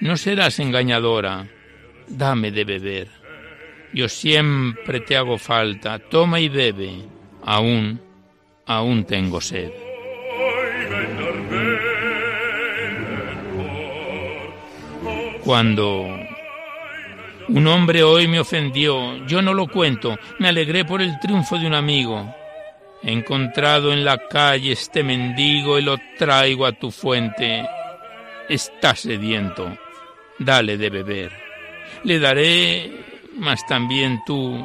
no 0.00 0.16
serás 0.16 0.58
engañadora. 0.58 1.46
Dame 2.08 2.50
de 2.50 2.64
beber. 2.64 3.08
Yo 3.92 4.08
siempre 4.08 5.00
te 5.00 5.16
hago 5.16 5.38
falta, 5.38 5.98
toma 5.98 6.40
y 6.40 6.48
bebe. 6.48 6.92
Aún, 7.44 8.00
aún 8.66 9.04
tengo 9.04 9.40
sed. 9.40 9.70
Cuando 15.50 16.06
un 17.48 17.66
hombre 17.66 18.04
hoy 18.04 18.28
me 18.28 18.38
ofendió, 18.38 19.16
yo 19.26 19.42
no 19.42 19.52
lo 19.52 19.66
cuento, 19.66 20.16
me 20.38 20.46
alegré 20.46 20.84
por 20.84 21.02
el 21.02 21.18
triunfo 21.18 21.58
de 21.58 21.66
un 21.66 21.74
amigo. 21.74 22.32
Encontrado 23.02 23.92
en 23.92 24.04
la 24.04 24.28
calle 24.28 24.70
este 24.70 25.02
mendigo 25.02 25.76
y 25.76 25.82
lo 25.82 25.96
traigo 26.16 26.66
a 26.66 26.70
tu 26.70 26.92
fuente. 26.92 27.68
Está 28.48 28.94
sediento, 28.94 29.76
dale 30.38 30.76
de 30.78 30.88
beber. 30.88 31.32
Le 32.04 32.20
daré, 32.20 32.92
mas 33.34 33.66
también 33.66 34.20
tú, 34.24 34.64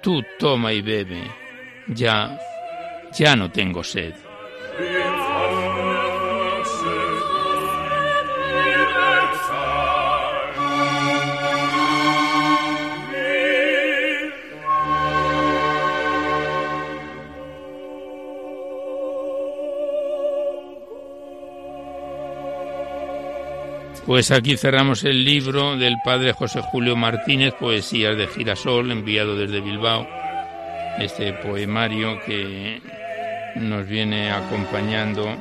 tú 0.00 0.22
toma 0.38 0.72
y 0.72 0.80
bebe. 0.80 1.24
Ya, 1.88 2.38
ya 3.18 3.34
no 3.34 3.50
tengo 3.50 3.82
sed. 3.82 4.14
Pues 24.08 24.30
aquí 24.30 24.56
cerramos 24.56 25.04
el 25.04 25.22
libro 25.22 25.76
del 25.76 25.96
padre 26.02 26.32
José 26.32 26.62
Julio 26.62 26.96
Martínez, 26.96 27.52
Poesías 27.52 28.16
de 28.16 28.26
Girasol, 28.26 28.90
enviado 28.90 29.36
desde 29.36 29.60
Bilbao. 29.60 30.08
Este 30.98 31.34
poemario 31.34 32.18
que 32.24 32.80
nos 33.56 33.86
viene 33.86 34.30
acompañando 34.30 35.36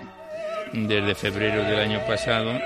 desde 0.74 1.16
febrero 1.16 1.64
del 1.64 1.80
año 1.80 2.02
pasado 2.06 2.60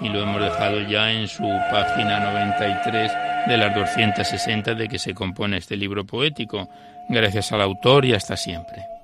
y 0.00 0.08
lo 0.08 0.22
hemos 0.22 0.40
dejado 0.40 0.82
ya 0.82 1.10
en 1.10 1.26
su 1.26 1.42
página 1.72 2.20
93 2.32 3.12
de 3.48 3.56
las 3.56 3.74
260 3.74 4.74
de 4.76 4.86
que 4.86 5.00
se 5.00 5.14
compone 5.14 5.56
este 5.56 5.76
libro 5.76 6.06
poético. 6.06 6.68
Gracias 7.08 7.50
al 7.50 7.62
autor 7.62 8.04
y 8.04 8.14
hasta 8.14 8.36
siempre. 8.36 8.99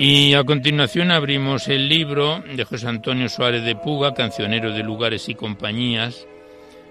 Y 0.00 0.34
a 0.34 0.44
continuación 0.44 1.10
abrimos 1.10 1.66
el 1.66 1.88
libro 1.88 2.40
de 2.54 2.62
José 2.62 2.86
Antonio 2.86 3.28
Suárez 3.28 3.64
de 3.64 3.74
Puga, 3.74 4.14
cancionero 4.14 4.72
de 4.72 4.84
lugares 4.84 5.28
y 5.28 5.34
compañías, 5.34 6.24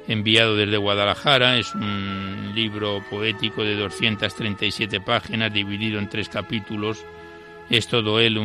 enviado 0.09 0.57
desde 0.57 0.75
Guadalajara. 0.75 1.57
Es 1.57 1.73
un 1.73 2.51
libro 2.53 3.01
poético 3.09 3.63
de 3.63 3.77
237 3.77 4.99
páginas, 4.99 5.53
dividido 5.53 5.99
en 5.99 6.09
tres 6.09 6.27
capítulos. 6.27 7.05
Es 7.69 7.87
todo 7.87 8.19
él 8.19 8.37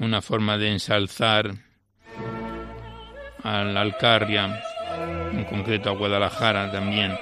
una 0.00 0.22
forma 0.22 0.58
de 0.58 0.72
ensalzar 0.72 1.54
al 3.44 3.76
Alcarria, 3.76 4.60
en 5.32 5.44
concreto 5.44 5.90
a 5.90 5.92
Guadalajara 5.92 6.72
también 6.72 7.12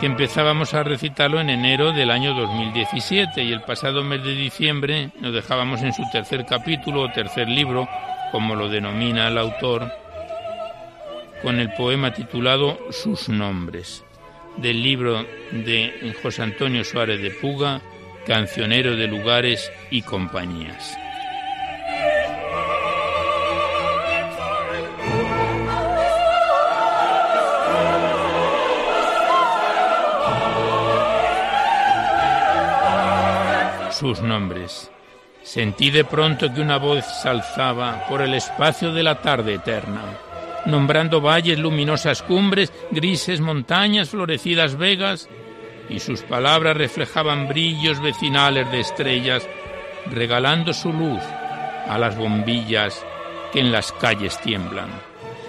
que 0.00 0.06
empezábamos 0.06 0.74
a 0.74 0.82
recitarlo 0.82 1.40
en 1.40 1.50
enero 1.50 1.92
del 1.92 2.10
año 2.10 2.34
2017 2.34 3.42
y 3.42 3.52
el 3.52 3.62
pasado 3.62 4.02
mes 4.02 4.22
de 4.24 4.34
diciembre 4.34 5.10
nos 5.20 5.32
dejábamos 5.32 5.82
en 5.82 5.92
su 5.92 6.02
tercer 6.10 6.44
capítulo 6.46 7.02
o 7.02 7.12
tercer 7.12 7.48
libro, 7.48 7.88
como 8.30 8.56
lo 8.56 8.68
denomina 8.68 9.28
el 9.28 9.38
autor, 9.38 9.92
con 11.42 11.58
el 11.58 11.72
poema 11.74 12.12
titulado 12.12 12.78
Sus 12.90 13.28
nombres, 13.28 14.04
del 14.56 14.82
libro 14.82 15.24
de 15.50 16.14
José 16.22 16.42
Antonio 16.42 16.84
Suárez 16.84 17.20
de 17.22 17.30
Puga, 17.30 17.80
Cancionero 18.26 18.96
de 18.96 19.08
lugares 19.08 19.72
y 19.90 20.02
compañías. 20.02 21.01
Sus 34.02 34.20
nombres. 34.20 34.90
Sentí 35.44 35.92
de 35.92 36.04
pronto 36.04 36.52
que 36.52 36.60
una 36.60 36.76
voz 36.76 37.04
se 37.04 37.28
alzaba 37.28 38.04
por 38.08 38.20
el 38.20 38.34
espacio 38.34 38.92
de 38.92 39.04
la 39.04 39.20
tarde 39.22 39.54
eterna, 39.54 40.02
nombrando 40.66 41.20
valles, 41.20 41.56
luminosas 41.56 42.20
cumbres, 42.20 42.72
grises 42.90 43.40
montañas, 43.40 44.08
florecidas 44.08 44.76
vegas, 44.76 45.28
y 45.88 46.00
sus 46.00 46.22
palabras 46.22 46.76
reflejaban 46.76 47.46
brillos 47.46 48.00
vecinales 48.02 48.68
de 48.72 48.80
estrellas, 48.80 49.48
regalando 50.10 50.72
su 50.72 50.92
luz 50.92 51.22
a 51.88 51.96
las 51.96 52.18
bombillas 52.18 53.06
que 53.52 53.60
en 53.60 53.70
las 53.70 53.92
calles 53.92 54.36
tiemblan. 54.40 54.90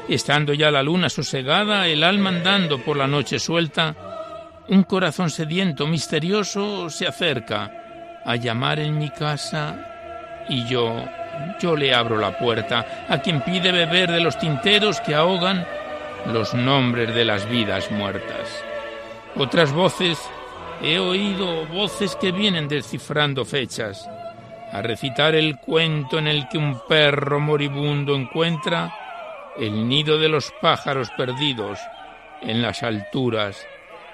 Estando 0.07 0.53
ya 0.53 0.69
la 0.69 0.83
luna 0.83 1.09
sosegada, 1.09 1.87
el 1.87 2.03
alma 2.03 2.29
andando 2.29 2.77
por 2.77 2.97
la 2.97 3.07
noche 3.07 3.39
suelta, 3.39 3.95
un 4.67 4.83
corazón 4.83 5.31
sediento, 5.31 5.87
misterioso, 5.87 6.91
se 6.91 7.07
acerca 7.07 7.79
a 8.25 8.35
llamar 8.35 8.79
en 8.79 8.97
mi 8.97 9.09
casa 9.09 9.75
y 10.49 10.65
yo, 10.65 11.05
yo 11.59 11.75
le 11.75 11.93
abro 11.93 12.17
la 12.17 12.37
puerta 12.37 13.05
a 13.07 13.19
quien 13.19 13.41
pide 13.41 13.71
beber 13.71 14.11
de 14.11 14.19
los 14.19 14.37
tinteros 14.37 14.99
que 15.01 15.15
ahogan 15.15 15.65
los 16.31 16.53
nombres 16.53 17.13
de 17.13 17.25
las 17.25 17.47
vidas 17.49 17.91
muertas. 17.91 18.63
Otras 19.35 19.71
voces, 19.71 20.19
he 20.81 20.99
oído 20.99 21.65
voces 21.67 22.15
que 22.15 22.31
vienen 22.31 22.67
descifrando 22.67 23.45
fechas, 23.45 24.09
a 24.71 24.81
recitar 24.81 25.35
el 25.35 25.57
cuento 25.57 26.17
en 26.17 26.27
el 26.27 26.47
que 26.49 26.57
un 26.57 26.79
perro 26.87 27.39
moribundo 27.39 28.15
encuentra 28.15 28.91
el 29.57 29.87
nido 29.87 30.17
de 30.17 30.29
los 30.29 30.51
pájaros 30.61 31.09
perdidos 31.15 31.79
en 32.41 32.61
las 32.61 32.81
alturas 32.81 33.65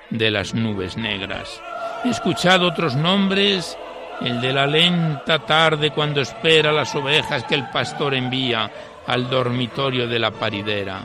de 0.10 0.32
las 0.32 0.54
nubes 0.54 0.98
negras. 0.98 1.62
He 2.04 2.10
escuchado 2.10 2.68
otros 2.68 2.96
nombres 2.96 3.78
el 4.22 4.42
de 4.42 4.54
la 4.54 4.68
lenta 4.68 5.40
tarde 5.40 5.92
cuando 5.92 6.22
espera 6.22 6.72
las 6.72 6.94
ovejas 6.96 7.44
que 7.44 7.56
el 7.56 7.70
pastor 7.70 8.14
envía 8.14 8.70
al 9.08 9.30
dormitorio 9.30 10.08
de 10.08 10.20
la 10.20 10.32
paridera, 10.32 11.02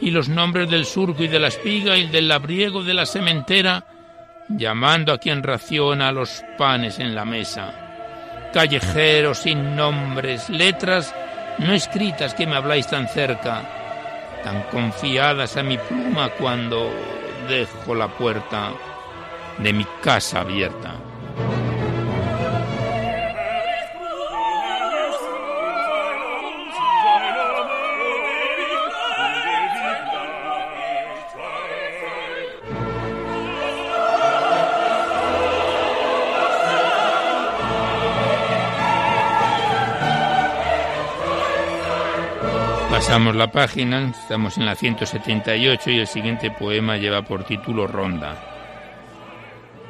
y 0.00 0.10
los 0.10 0.28
nombres 0.28 0.70
del 0.70 0.84
surco 0.84 1.22
y 1.22 1.28
de 1.28 1.40
la 1.40 1.48
espiga 1.48 1.96
y 1.96 2.02
el 2.02 2.10
del 2.10 2.28
labriego 2.28 2.82
de 2.82 2.94
la 2.94 3.06
sementera, 3.06 3.84
llamando 4.48 5.12
a 5.12 5.18
quien 5.18 5.42
raciona 5.42 6.12
los 6.12 6.42
panes 6.58 6.98
en 6.98 7.14
la 7.14 7.24
mesa. 7.24 8.50
Callejeros 8.52 9.38
sin 9.38 9.76
nombres, 9.76 10.50
letras 10.50 11.14
no 11.58 11.72
escritas 11.72 12.34
que 12.34 12.46
me 12.46 12.56
habláis 12.56 12.86
tan 12.86 13.08
cerca, 13.08 13.62
tan 14.42 14.62
confiadas 14.64 15.56
a 15.56 15.62
mi 15.62 15.78
pluma 15.78 16.30
cuando 16.30 16.90
dejo 17.48 17.94
la 17.94 18.08
puerta 18.08 18.72
de 19.58 19.72
mi 19.72 19.86
casa 20.02 20.40
abierta. 20.40 20.94
La 43.10 43.50
página, 43.50 44.08
estamos 44.10 44.56
en 44.56 44.66
la 44.66 44.76
178 44.76 45.90
y 45.90 45.98
el 45.98 46.06
siguiente 46.06 46.52
poema 46.52 46.96
lleva 46.96 47.22
por 47.22 47.42
título 47.42 47.88
Ronda. 47.88 48.40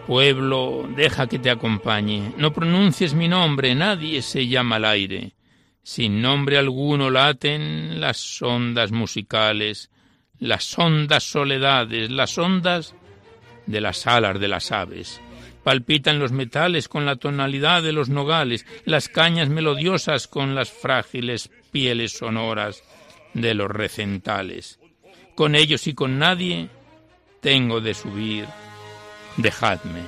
Pueblo, 0.07 0.89
deja 0.97 1.27
que 1.27 1.39
te 1.39 1.51
acompañe, 1.51 2.33
no 2.39 2.55
pronuncies 2.55 3.13
mi 3.13 3.29
nombre, 3.29 3.75
nadie 3.75 4.23
se 4.23 4.49
llama 4.49 4.77
al 4.77 4.87
aire. 4.87 5.35
Sin 5.83 6.23
nombre 6.23 6.57
alguno 6.57 7.11
laten 7.11 8.01
las 8.01 8.41
ondas 8.41 8.91
musicales, 8.91 9.91
las 10.39 10.79
ondas 10.79 11.23
soledades, 11.23 12.11
las 12.11 12.39
ondas 12.39 12.95
de 13.67 13.83
las 13.83 14.07
alas 14.07 14.41
de 14.41 14.49
las 14.49 14.73
aves. 14.73 15.21
Palpitan 15.63 16.19
los 16.19 16.33
metales 16.33 16.89
con 16.89 17.05
la 17.05 17.17
tonalidad 17.17 17.83
de 17.83 17.93
los 17.93 18.09
nogales, 18.09 18.65
las 18.87 19.11
cañas 19.11 19.51
melodiosas 19.51 20.27
con 20.27 20.55
las 20.55 20.71
frágiles 20.71 21.51
pieles 21.71 22.17
sonoras 22.17 22.83
de 23.35 23.55
los 23.55 23.71
recentales. 23.71 24.79
Con 25.35 25.55
ellos 25.55 25.87
y 25.87 25.95
con 25.95 26.19
nadie 26.19 26.69
tengo 27.41 27.81
de 27.81 27.95
subir, 27.95 28.47
dejadme. 29.37 30.03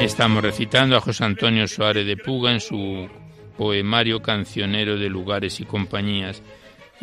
Estamos 0.00 0.42
recitando 0.42 0.96
a 0.96 1.00
José 1.00 1.24
Antonio 1.24 1.66
Suárez 1.66 2.06
de 2.06 2.16
Puga 2.16 2.52
en 2.52 2.60
su 2.60 3.08
poemario 3.56 4.20
cancionero 4.20 4.96
de 4.96 5.08
lugares 5.08 5.60
y 5.60 5.64
compañías 5.64 6.42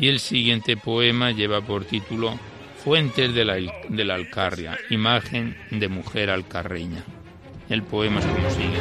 y 0.02 0.10
el 0.10 0.20
siguiente 0.20 0.76
poema 0.76 1.32
lleva 1.32 1.62
por 1.62 1.86
título 1.86 2.38
Fuentes 2.84 3.36
de 3.36 3.46
la, 3.46 3.54
de 3.54 4.04
la 4.04 4.16
Alcarria, 4.16 4.78
imagen 4.90 5.56
de 5.70 5.88
mujer 5.88 6.32
alcarreña. 6.32 7.04
El 7.70 7.84
poema 7.84 8.20
es 8.20 8.26
como 8.26 8.50
sigue. 8.50 8.80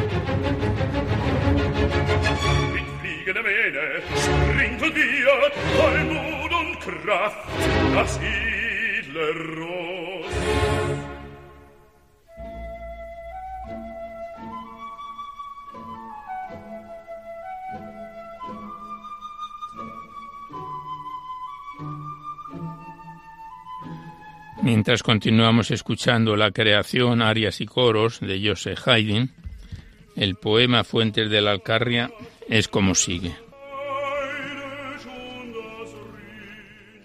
Mientras 24.72 25.02
continuamos 25.02 25.72
escuchando 25.72 26.36
la 26.36 26.52
creación, 26.52 27.22
arias 27.22 27.60
y 27.60 27.66
coros 27.66 28.20
de 28.20 28.40
Joseph 28.40 28.86
Haydn, 28.86 29.28
el 30.14 30.36
poema 30.36 30.84
Fuentes 30.84 31.28
de 31.28 31.40
la 31.40 31.50
Alcarria 31.50 32.12
es 32.48 32.68
como 32.68 32.94
sigue. 32.94 33.34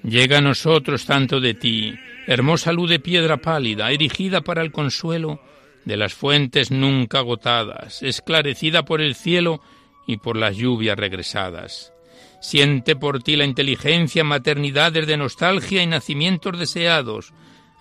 Llega 0.03 0.37
a 0.37 0.41
nosotros 0.41 1.07
tanto 1.07 1.39
de 1.39 1.55
ti, 1.55 1.95
hermosa 2.27 2.71
luz 2.71 2.87
de 2.87 2.99
piedra 2.99 3.37
pálida, 3.37 3.89
erigida 3.89 4.41
para 4.41 4.61
el 4.61 4.71
consuelo 4.71 5.41
de 5.85 5.97
las 5.97 6.13
fuentes 6.13 6.69
nunca 6.69 7.17
agotadas, 7.17 8.03
esclarecida 8.03 8.85
por 8.85 9.01
el 9.01 9.15
cielo 9.15 9.59
y 10.05 10.17
por 10.17 10.37
las 10.37 10.55
lluvias 10.55 10.99
regresadas. 10.99 11.93
Siente 12.41 12.95
por 12.95 13.23
ti 13.23 13.35
la 13.35 13.45
inteligencia 13.45 14.23
maternidades 14.23 15.07
de 15.07 15.17
nostalgia 15.17 15.81
y 15.81 15.87
nacimientos 15.87 16.59
deseados, 16.59 17.33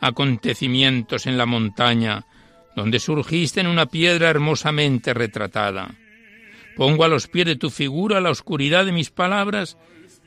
acontecimientos 0.05 1.27
en 1.27 1.39
la 1.39 1.47
montaña, 1.47 2.27
donde 2.77 3.01
surgiste 3.01 3.61
en 3.61 3.67
una 3.67 3.87
piedra 3.87 4.29
hermosamente 4.29 5.15
retratada. 5.15 5.95
Pongo 6.77 7.05
a 7.05 7.09
los 7.09 7.27
pies 7.27 7.47
de 7.47 7.57
tu 7.57 7.71
figura 7.71 8.21
la 8.21 8.31
oscuridad 8.31 8.85
de 8.85 8.93
mis 8.93 9.11
palabras, 9.11 9.79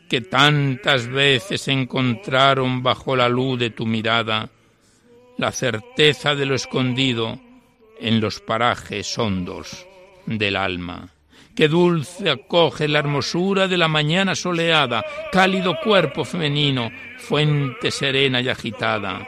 que 0.10 0.22
tantas 0.22 1.08
veces 1.08 1.68
encontraron 1.68 2.82
bajo 2.82 3.16
la 3.16 3.30
luz 3.30 3.60
de 3.60 3.70
tu 3.70 3.86
mirada 3.86 4.50
la 5.38 5.52
certeza 5.52 6.34
de 6.34 6.48
lo 6.48 6.56
escondido 6.56 7.40
en 8.00 8.20
los 8.20 8.40
parajes 8.40 9.16
hondos 9.20 9.86
del 10.26 10.56
alma. 10.56 11.10
Qué 11.56 11.68
dulce 11.68 12.30
acoge 12.30 12.88
la 12.88 13.00
hermosura 13.00 13.68
de 13.68 13.78
la 13.78 13.88
mañana 13.88 14.36
soleada, 14.36 15.04
cálido 15.32 15.78
cuerpo 15.84 16.24
femenino, 16.24 16.92
fuente 17.18 17.92
serena 17.92 18.42
y 18.42 18.50
agitada, 18.50 19.28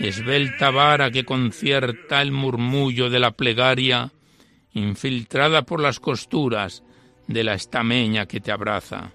esbelta 0.00 0.70
vara 0.70 1.10
que 1.10 1.24
concierta 1.24 2.22
el 2.22 2.32
murmullo 2.32 3.10
de 3.10 3.18
la 3.18 3.32
plegaria, 3.32 4.12
infiltrada 4.72 5.62
por 5.62 5.80
las 5.80 6.00
costuras 6.00 6.82
de 7.26 7.44
la 7.44 7.54
estameña 7.54 8.26
que 8.26 8.40
te 8.40 8.52
abraza, 8.52 9.12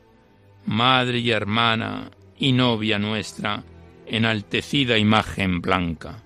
madre 0.65 1.19
y 1.19 1.32
hermana 1.32 2.11
y 2.38 2.51
novia 2.51 2.99
nuestra, 2.99 3.63
enaltecida 4.05 4.97
imagen 4.97 5.61
blanca. 5.61 6.23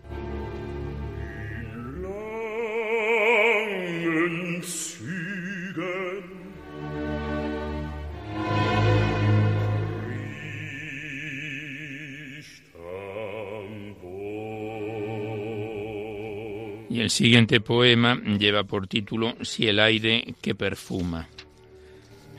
Y 16.89 17.01
el 17.01 17.09
siguiente 17.09 17.61
poema 17.61 18.15
lleva 18.37 18.63
por 18.63 18.87
título 18.87 19.35
Si 19.41 19.67
el 19.67 19.79
aire 19.79 20.35
que 20.41 20.53
perfuma. 20.55 21.27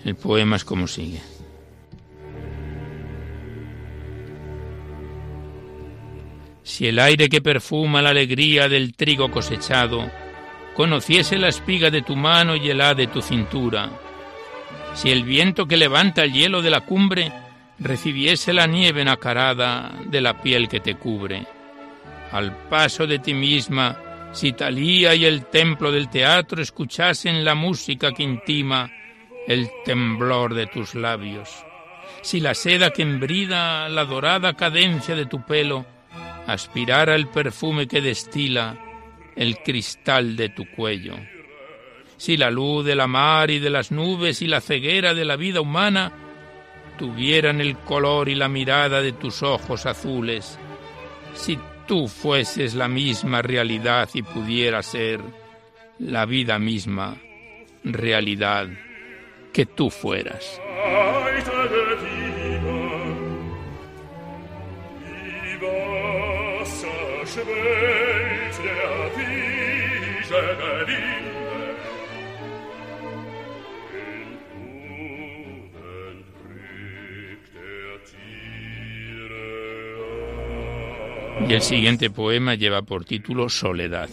El 0.05 0.15
poema 0.15 0.57
es 0.57 0.65
como 0.65 0.87
sigue. 0.87 1.21
Si 6.63 6.87
el 6.87 6.99
aire 6.99 7.29
que 7.29 7.41
perfuma 7.41 8.03
la 8.03 8.11
alegría 8.11 8.69
del 8.69 8.95
trigo 8.95 9.31
cosechado 9.31 10.11
conociese 10.75 11.39
la 11.39 11.49
espiga 11.49 11.91
de 11.91 12.03
tu 12.03 12.17
mano 12.17 12.55
y 12.55 12.69
el 12.69 12.79
de 12.97 13.07
tu 13.07 13.23
cintura, 13.23 13.91
si 14.95 15.11
el 15.11 15.25
viento 15.25 15.67
que 15.67 15.77
levanta 15.77 16.25
el 16.25 16.33
hielo 16.33 16.63
de 16.63 16.71
la 16.71 16.81
cumbre 16.81 17.33
recibiese 17.79 18.53
la 18.53 18.67
nieve 18.67 19.05
nacarada 19.05 19.93
de 20.07 20.21
la 20.21 20.41
piel 20.41 20.69
que 20.69 20.81
te 20.81 20.97
cubre, 20.97 21.47
al 22.33 22.57
paso 22.69 23.07
de 23.07 23.19
ti 23.19 23.33
misma 23.33 23.97
si 24.37 24.53
Talía 24.53 25.15
y 25.15 25.25
el 25.25 25.47
templo 25.47 25.91
del 25.91 26.11
teatro 26.11 26.61
escuchasen 26.61 27.43
la 27.43 27.55
música 27.55 28.13
que 28.13 28.23
intima 28.23 28.93
el 29.49 29.71
temblor 29.87 30.53
de 30.53 30.67
tus 30.67 30.95
labios, 30.95 31.49
si 32.21 32.41
la 32.41 32.53
seda 32.53 32.91
que 32.91 33.01
embrida 33.01 33.89
la 33.89 34.05
dorada 34.05 34.53
cadencia 34.53 35.17
de 35.17 35.25
tu 35.25 35.43
pelo 35.47 35.87
aspirara 36.47 37.15
el 37.15 37.29
perfume 37.29 37.89
que 37.89 38.03
destila 38.03 38.77
el 39.37 39.57
cristal 39.61 40.37
de 40.37 40.51
tu 40.51 40.71
cuello, 40.71 41.15
si 42.19 42.37
la 42.37 42.51
luz 42.51 42.85
de 42.85 42.95
la 42.95 43.07
mar 43.07 43.51
y 43.51 43.59
de 43.59 43.71
las 43.71 43.91
nubes 43.91 44.43
y 44.43 44.49
la 44.49 44.61
ceguera 44.61 45.15
de 45.15 45.25
la 45.25 45.37
vida 45.37 45.63
humana 45.63 46.13
tuvieran 46.99 47.63
el 47.63 47.79
color 47.79 48.29
y 48.29 48.35
la 48.35 48.51
mirada 48.51 49.01
de 49.01 49.13
tus 49.13 49.43
ojos 49.43 49.87
azules, 49.87 50.59
si 51.33 51.59
tú 51.87 52.09
fueses 52.09 52.75
la 52.75 52.89
misma 52.89 53.43
realidad 53.43 54.09
y 54.15 54.23
pudiera 54.23 54.83
ser 54.83 55.21
la 55.99 56.27
vida 56.27 56.59
misma 56.59 57.17
realidad 57.85 58.69
que 59.53 59.67
tú 59.67 59.91
fueras. 59.91 60.61
Y 81.49 81.55
el 81.55 81.63
siguiente 81.63 82.11
poema 82.11 82.57
lleva 82.57 82.83
por 82.83 83.05
título 83.05 83.49
Soledad 83.49 84.09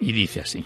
y 0.00 0.12
dice 0.12 0.40
así. 0.40 0.64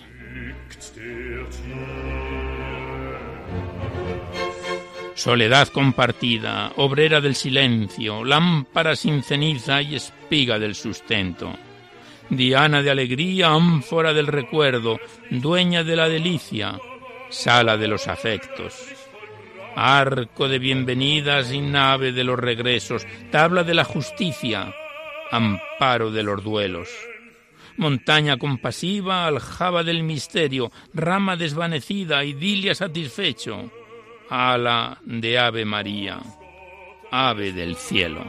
Soledad 5.14 5.66
compartida, 5.68 6.70
obrera 6.76 7.20
del 7.20 7.34
silencio, 7.34 8.24
lámpara 8.24 8.94
sin 8.94 9.24
ceniza 9.24 9.82
y 9.82 9.96
espiga 9.96 10.60
del 10.60 10.76
sustento. 10.76 11.52
Diana 12.30 12.80
de 12.80 12.92
alegría, 12.92 13.48
ánfora 13.48 14.14
del 14.14 14.28
recuerdo, 14.28 15.00
dueña 15.30 15.82
de 15.82 15.96
la 15.96 16.08
delicia, 16.08 16.78
sala 17.28 17.76
de 17.76 17.88
los 17.88 18.06
afectos. 18.06 18.76
Arco 19.74 20.48
de 20.48 20.60
bienvenidas 20.60 21.52
y 21.52 21.60
nave 21.60 22.12
de 22.12 22.22
los 22.22 22.38
regresos, 22.38 23.04
tabla 23.32 23.64
de 23.64 23.74
la 23.74 23.84
justicia, 23.84 24.72
amparo 25.30 26.10
de 26.10 26.22
los 26.22 26.42
duelos. 26.42 26.88
Montaña 27.76 28.38
compasiva, 28.38 29.26
aljaba 29.26 29.84
del 29.84 30.02
misterio, 30.02 30.72
rama 30.94 31.36
desvanecida, 31.36 32.24
idilia 32.24 32.74
satisfecho, 32.74 33.70
ala 34.28 34.98
de 35.04 35.38
Ave 35.38 35.64
María, 35.64 36.18
ave 37.10 37.52
del 37.52 37.76
cielo. 37.76 38.24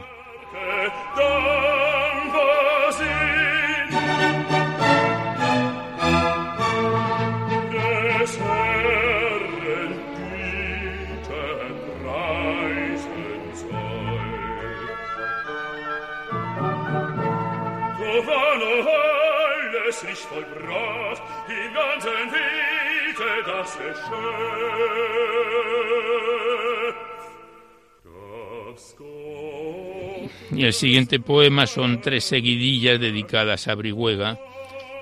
Y 30.52 30.64
el 30.64 30.72
siguiente 30.72 31.20
poema 31.20 31.66
son 31.66 32.00
tres 32.00 32.24
seguidillas 32.24 32.98
dedicadas 32.98 33.68
a 33.68 33.74
Brihuega 33.74 34.38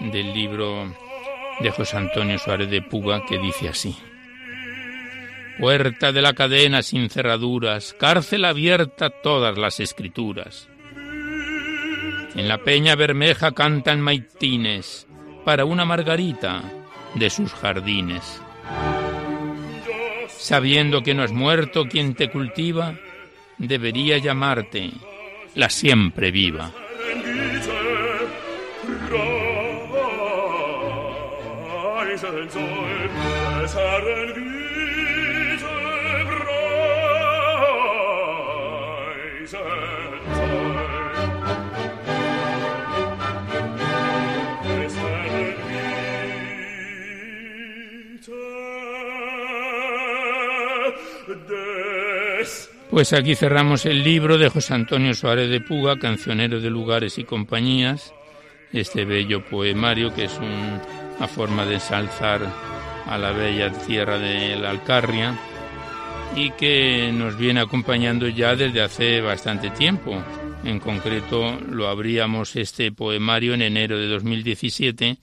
del 0.00 0.34
libro 0.34 0.92
de 1.60 1.70
José 1.70 1.96
Antonio 1.96 2.38
Suárez 2.38 2.70
de 2.70 2.82
Puga 2.82 3.24
que 3.26 3.38
dice 3.38 3.68
así. 3.68 3.96
Puerta 5.58 6.12
de 6.12 6.22
la 6.22 6.34
cadena 6.34 6.82
sin 6.82 7.10
cerraduras, 7.10 7.94
cárcel 7.98 8.44
abierta 8.44 9.10
todas 9.10 9.58
las 9.58 9.80
escrituras 9.80 10.68
en 12.38 12.46
la 12.46 12.58
peña 12.58 12.94
bermeja 12.94 13.50
cantan 13.50 14.00
maitines 14.00 15.08
para 15.44 15.64
una 15.64 15.84
margarita 15.84 16.62
de 17.16 17.30
sus 17.30 17.52
jardines. 17.52 18.40
Sabiendo 20.28 21.02
que 21.02 21.14
no 21.14 21.24
es 21.24 21.32
muerto 21.32 21.86
quien 21.86 22.14
te 22.14 22.30
cultiva, 22.30 22.94
debería 23.58 24.18
llamarte 24.18 24.92
la 25.56 25.68
siempre 25.68 26.30
viva. 26.30 26.70
Pues 52.98 53.12
aquí 53.12 53.36
cerramos 53.36 53.86
el 53.86 54.02
libro 54.02 54.38
de 54.38 54.48
José 54.48 54.74
Antonio 54.74 55.14
Suárez 55.14 55.48
de 55.50 55.60
Puga, 55.60 56.00
cancionero 56.00 56.58
de 56.58 56.68
lugares 56.68 57.16
y 57.18 57.22
compañías, 57.22 58.12
este 58.72 59.04
bello 59.04 59.44
poemario 59.44 60.12
que 60.12 60.24
es 60.24 60.36
una 60.36 61.28
forma 61.28 61.64
de 61.64 61.74
ensalzar 61.74 62.40
a 63.06 63.16
la 63.16 63.30
bella 63.30 63.70
tierra 63.86 64.18
de 64.18 64.56
la 64.56 64.70
Alcarria 64.70 65.38
y 66.34 66.50
que 66.50 67.12
nos 67.14 67.38
viene 67.38 67.60
acompañando 67.60 68.26
ya 68.26 68.56
desde 68.56 68.82
hace 68.82 69.20
bastante 69.20 69.70
tiempo. 69.70 70.20
En 70.64 70.80
concreto, 70.80 71.56
lo 71.70 71.86
abríamos 71.86 72.56
este 72.56 72.90
poemario 72.90 73.54
en 73.54 73.62
enero 73.62 73.96
de 73.96 74.08
2017 74.08 75.18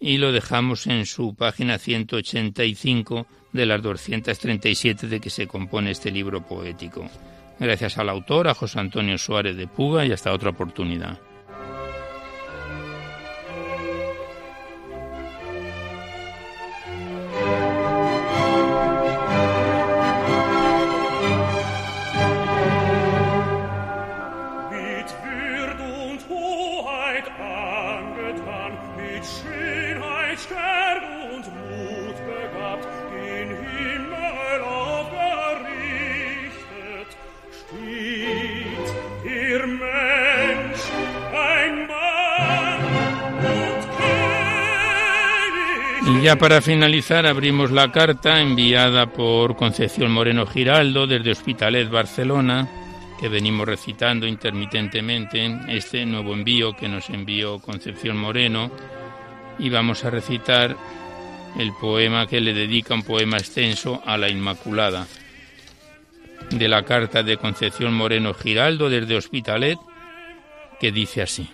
y 0.00 0.16
lo 0.16 0.32
dejamos 0.32 0.86
en 0.86 1.04
su 1.04 1.34
página 1.34 1.76
185 1.76 3.26
de 3.56 3.66
las 3.66 3.82
237 3.82 5.08
de 5.08 5.20
que 5.20 5.30
se 5.30 5.46
compone 5.46 5.90
este 5.90 6.10
libro 6.10 6.46
poético. 6.46 7.08
Gracias 7.58 7.98
al 7.98 8.08
autor, 8.10 8.48
a 8.48 8.54
José 8.54 8.78
Antonio 8.78 9.18
Suárez 9.18 9.56
de 9.56 9.66
Puga 9.66 10.04
y 10.04 10.12
hasta 10.12 10.32
otra 10.32 10.50
oportunidad. 10.50 11.18
Ya 46.26 46.34
para 46.34 46.60
finalizar 46.60 47.24
abrimos 47.24 47.70
la 47.70 47.92
carta 47.92 48.40
enviada 48.40 49.06
por 49.06 49.54
Concepción 49.54 50.10
Moreno 50.10 50.44
Giraldo 50.44 51.06
desde 51.06 51.30
Hospitalet, 51.30 51.88
Barcelona, 51.88 52.68
que 53.20 53.28
venimos 53.28 53.64
recitando 53.64 54.26
intermitentemente 54.26 55.56
este 55.68 56.04
nuevo 56.04 56.32
envío 56.32 56.72
que 56.72 56.88
nos 56.88 57.10
envió 57.10 57.60
Concepción 57.60 58.16
Moreno 58.16 58.72
y 59.60 59.70
vamos 59.70 60.04
a 60.04 60.10
recitar 60.10 60.76
el 61.60 61.72
poema 61.80 62.26
que 62.26 62.40
le 62.40 62.52
dedica 62.52 62.94
un 62.94 63.04
poema 63.04 63.36
extenso 63.36 64.02
a 64.04 64.18
la 64.18 64.28
Inmaculada 64.28 65.06
de 66.50 66.66
la 66.66 66.82
carta 66.82 67.22
de 67.22 67.36
Concepción 67.36 67.94
Moreno 67.94 68.34
Giraldo 68.34 68.90
desde 68.90 69.14
Hospitalet 69.14 69.78
que 70.80 70.90
dice 70.90 71.22
así. 71.22 71.48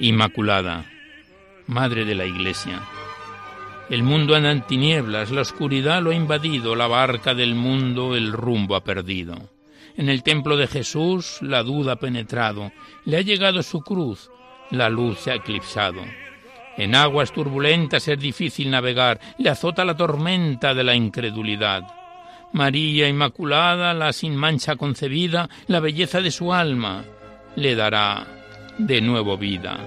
Inmaculada, 0.00 0.84
Madre 1.66 2.04
de 2.04 2.14
la 2.14 2.24
Iglesia. 2.24 2.80
El 3.90 4.04
mundo 4.04 4.36
anda 4.36 4.52
en 4.52 4.62
tinieblas, 4.62 5.32
la 5.32 5.40
oscuridad 5.40 6.00
lo 6.00 6.10
ha 6.10 6.14
invadido, 6.14 6.76
la 6.76 6.86
barca 6.86 7.34
del 7.34 7.56
mundo 7.56 8.14
el 8.14 8.32
rumbo 8.32 8.76
ha 8.76 8.84
perdido. 8.84 9.50
En 9.96 10.08
el 10.08 10.22
templo 10.22 10.56
de 10.56 10.68
Jesús 10.68 11.38
la 11.42 11.64
duda 11.64 11.94
ha 11.94 11.96
penetrado, 11.96 12.70
le 13.06 13.16
ha 13.16 13.22
llegado 13.22 13.60
su 13.64 13.80
cruz, 13.80 14.30
la 14.70 14.88
luz 14.88 15.18
se 15.18 15.32
ha 15.32 15.34
eclipsado. 15.34 16.02
En 16.76 16.94
aguas 16.94 17.32
turbulentas 17.32 18.06
es 18.06 18.20
difícil 18.20 18.70
navegar, 18.70 19.18
le 19.38 19.50
azota 19.50 19.84
la 19.84 19.96
tormenta 19.96 20.74
de 20.74 20.84
la 20.84 20.94
incredulidad. 20.94 21.82
María 22.52 23.08
Inmaculada, 23.08 23.92
la 23.94 24.12
sin 24.12 24.36
mancha 24.36 24.76
concebida, 24.76 25.50
la 25.66 25.80
belleza 25.80 26.20
de 26.20 26.30
su 26.30 26.52
alma, 26.52 27.02
le 27.56 27.74
dará 27.74 28.37
de 28.78 29.00
nuevo 29.00 29.36
vida. 29.36 29.78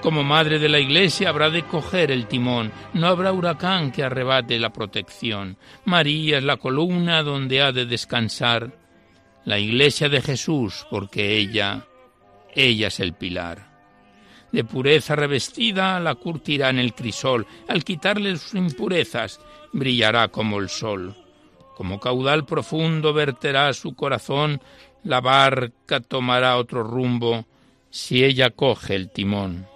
Como 0.00 0.22
madre 0.22 0.58
de 0.58 0.68
la 0.68 0.78
Iglesia 0.78 1.30
habrá 1.30 1.50
de 1.50 1.62
coger 1.62 2.10
el 2.10 2.26
timón, 2.26 2.72
no 2.92 3.06
habrá 3.06 3.32
huracán 3.32 3.90
que 3.90 4.02
arrebate 4.04 4.58
la 4.58 4.72
protección. 4.72 5.56
María 5.86 6.38
es 6.38 6.44
la 6.44 6.58
columna 6.58 7.22
donde 7.22 7.62
ha 7.62 7.72
de 7.72 7.86
descansar 7.86 8.70
la 9.44 9.58
Iglesia 9.58 10.08
de 10.08 10.20
Jesús, 10.20 10.86
porque 10.90 11.38
ella, 11.38 11.86
ella 12.54 12.88
es 12.88 13.00
el 13.00 13.14
pilar. 13.14 13.72
De 14.52 14.62
pureza 14.62 15.16
revestida 15.16 15.98
la 16.00 16.14
curtirá 16.14 16.70
en 16.70 16.78
el 16.78 16.94
crisol, 16.94 17.46
al 17.66 17.82
quitarle 17.82 18.36
sus 18.36 18.54
impurezas 18.54 19.40
brillará 19.72 20.28
como 20.28 20.60
el 20.60 20.68
sol. 20.68 21.16
Como 21.76 21.98
caudal 21.98 22.44
profundo 22.44 23.12
verterá 23.12 23.72
su 23.72 23.96
corazón, 23.96 24.60
la 25.02 25.20
barca 25.20 26.00
tomará 26.00 26.56
otro 26.56 26.84
rumbo, 26.84 27.46
si 27.94 28.24
ella 28.24 28.50
coge 28.50 28.96
el 28.96 29.08
timón. 29.08 29.68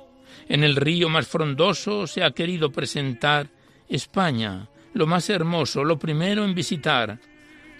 En 0.48 0.64
el 0.64 0.74
río 0.74 1.08
más 1.08 1.28
frondoso 1.28 2.08
se 2.08 2.24
ha 2.24 2.32
querido 2.32 2.72
presentar 2.72 3.46
España, 3.88 4.66
lo 4.92 5.06
más 5.06 5.30
hermoso, 5.30 5.84
lo 5.84 6.00
primero 6.00 6.44
en 6.44 6.52
visitar. 6.52 7.20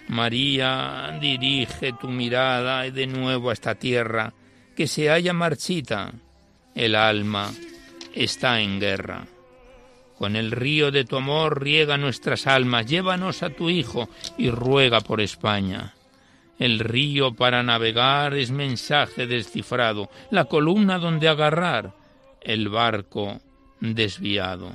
María, 0.07 1.17
dirige 1.19 1.91
tu 1.91 2.07
mirada 2.07 2.89
de 2.89 3.05
nuevo 3.05 3.49
a 3.49 3.53
esta 3.53 3.75
tierra 3.75 4.33
que 4.77 4.87
se 4.87 5.09
halla 5.09 5.33
marchita. 5.33 6.13
El 6.73 6.95
alma 6.95 7.51
está 8.15 8.61
en 8.61 8.79
guerra. 8.79 9.27
Con 10.17 10.37
el 10.37 10.51
río 10.51 10.89
de 10.89 11.03
tu 11.03 11.17
amor 11.17 11.61
riega 11.61 11.97
nuestras 11.97 12.47
almas, 12.47 12.85
llévanos 12.85 13.43
a 13.43 13.49
tu 13.49 13.69
Hijo 13.69 14.07
y 14.37 14.49
ruega 14.51 15.01
por 15.01 15.19
España. 15.19 15.95
El 16.59 16.79
río 16.79 17.33
para 17.33 17.63
navegar 17.63 18.35
es 18.35 18.51
mensaje 18.51 19.25
descifrado, 19.25 20.09
la 20.29 20.45
columna 20.45 20.99
donde 20.99 21.29
agarrar, 21.29 21.95
el 22.41 22.67
barco 22.67 23.39
desviado. 23.79 24.71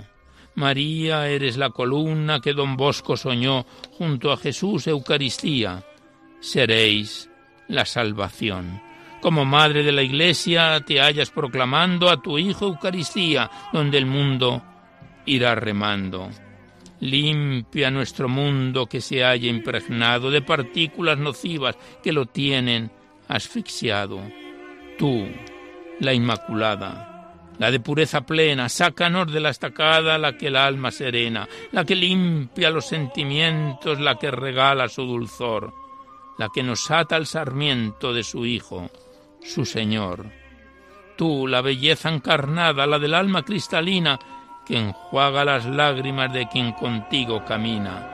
María, 0.55 1.29
eres 1.29 1.57
la 1.57 1.71
columna 1.71 2.41
que 2.41 2.55
don 2.55 2.77
Bosco 2.77 3.17
soñó 3.17 3.67
junto 3.99 4.33
a 4.33 4.37
Jesús 4.37 4.87
Eucaristía. 4.87 5.85
Seréis 6.41 7.29
la 7.69 7.85
salvación. 7.85 8.81
Como 9.21 9.45
madre 9.45 9.83
de 9.83 9.93
la 9.93 10.03
Iglesia 10.03 10.81
te 10.87 11.01
hallas 11.01 11.31
proclamando 11.31 12.09
a 12.09 12.21
tu 12.21 12.39
Hijo 12.39 12.67
Eucaristía, 12.67 13.51
donde 13.73 13.99
el 13.99 14.07
mundo 14.07 14.63
irá 15.27 15.55
remando. 15.55 16.31
Limpia 17.01 17.91
nuestro 17.91 18.29
mundo 18.29 18.87
que 18.87 19.01
se 19.01 19.25
haya 19.25 19.51
impregnado 19.51 20.31
de 20.31 20.43
partículas 20.43 21.19
nocivas 21.19 21.77
que 22.03 22.13
lo 22.13 22.27
tienen 22.27 22.91
asfixiado. 23.29 24.21
Tú, 24.99 25.27
la 26.01 26.13
Inmaculada, 26.13 27.15
la 27.59 27.71
de 27.71 27.81
pureza 27.81 28.23
plena, 28.23 28.69
sácanos 28.69 29.33
de 29.33 29.41
la 29.41 29.51
estacada 29.51 30.19
la 30.19 30.37
que 30.37 30.49
el 30.49 30.57
alma 30.57 30.91
serena, 30.91 31.49
la 31.73 31.85
que 31.85 31.95
limpia 31.95 32.71
los 32.71 32.87
sentimientos, 32.87 34.01
la 34.01 34.17
que 34.17 34.31
regala 34.31 34.89
su 34.89 35.03
dulzor, 35.05 35.73
la 36.39 36.49
que 36.53 36.63
nos 36.63 36.91
ata 36.91 37.17
al 37.17 37.27
sarmiento 37.27 38.13
de 38.13 38.25
su 38.25 38.45
Hijo, 38.45 38.91
su 39.43 39.65
Señor. 39.65 40.27
Tú, 41.17 41.47
la 41.47 41.61
belleza 41.61 42.13
encarnada, 42.13 42.87
la 42.87 42.99
del 42.99 43.15
alma 43.15 43.45
cristalina, 43.45 44.19
que 44.65 44.79
enjuaga 44.79 45.45
las 45.45 45.67
lágrimas 45.67 46.33
de 46.33 46.49
quien 46.49 46.73
contigo 46.73 47.45
camina. 47.45 48.11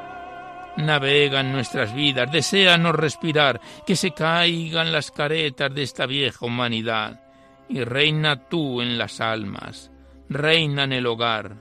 Navega 0.76 1.40
en 1.40 1.52
nuestras 1.52 1.94
vidas, 1.94 2.30
deséanos 2.30 2.94
respirar, 2.94 3.60
que 3.86 3.96
se 3.96 4.12
caigan 4.12 4.92
las 4.92 5.10
caretas 5.10 5.74
de 5.74 5.82
esta 5.82 6.06
vieja 6.06 6.46
humanidad, 6.46 7.20
y 7.68 7.84
reina 7.84 8.48
tú 8.48 8.80
en 8.80 8.98
las 8.98 9.20
almas, 9.20 9.90
reina 10.28 10.84
en 10.84 10.92
el 10.92 11.06
hogar, 11.06 11.56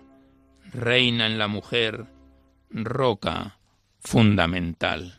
reina 0.73 1.25
en 1.25 1.37
la 1.37 1.47
mujer, 1.47 2.05
roca 2.69 3.57
fundamental. 3.99 5.15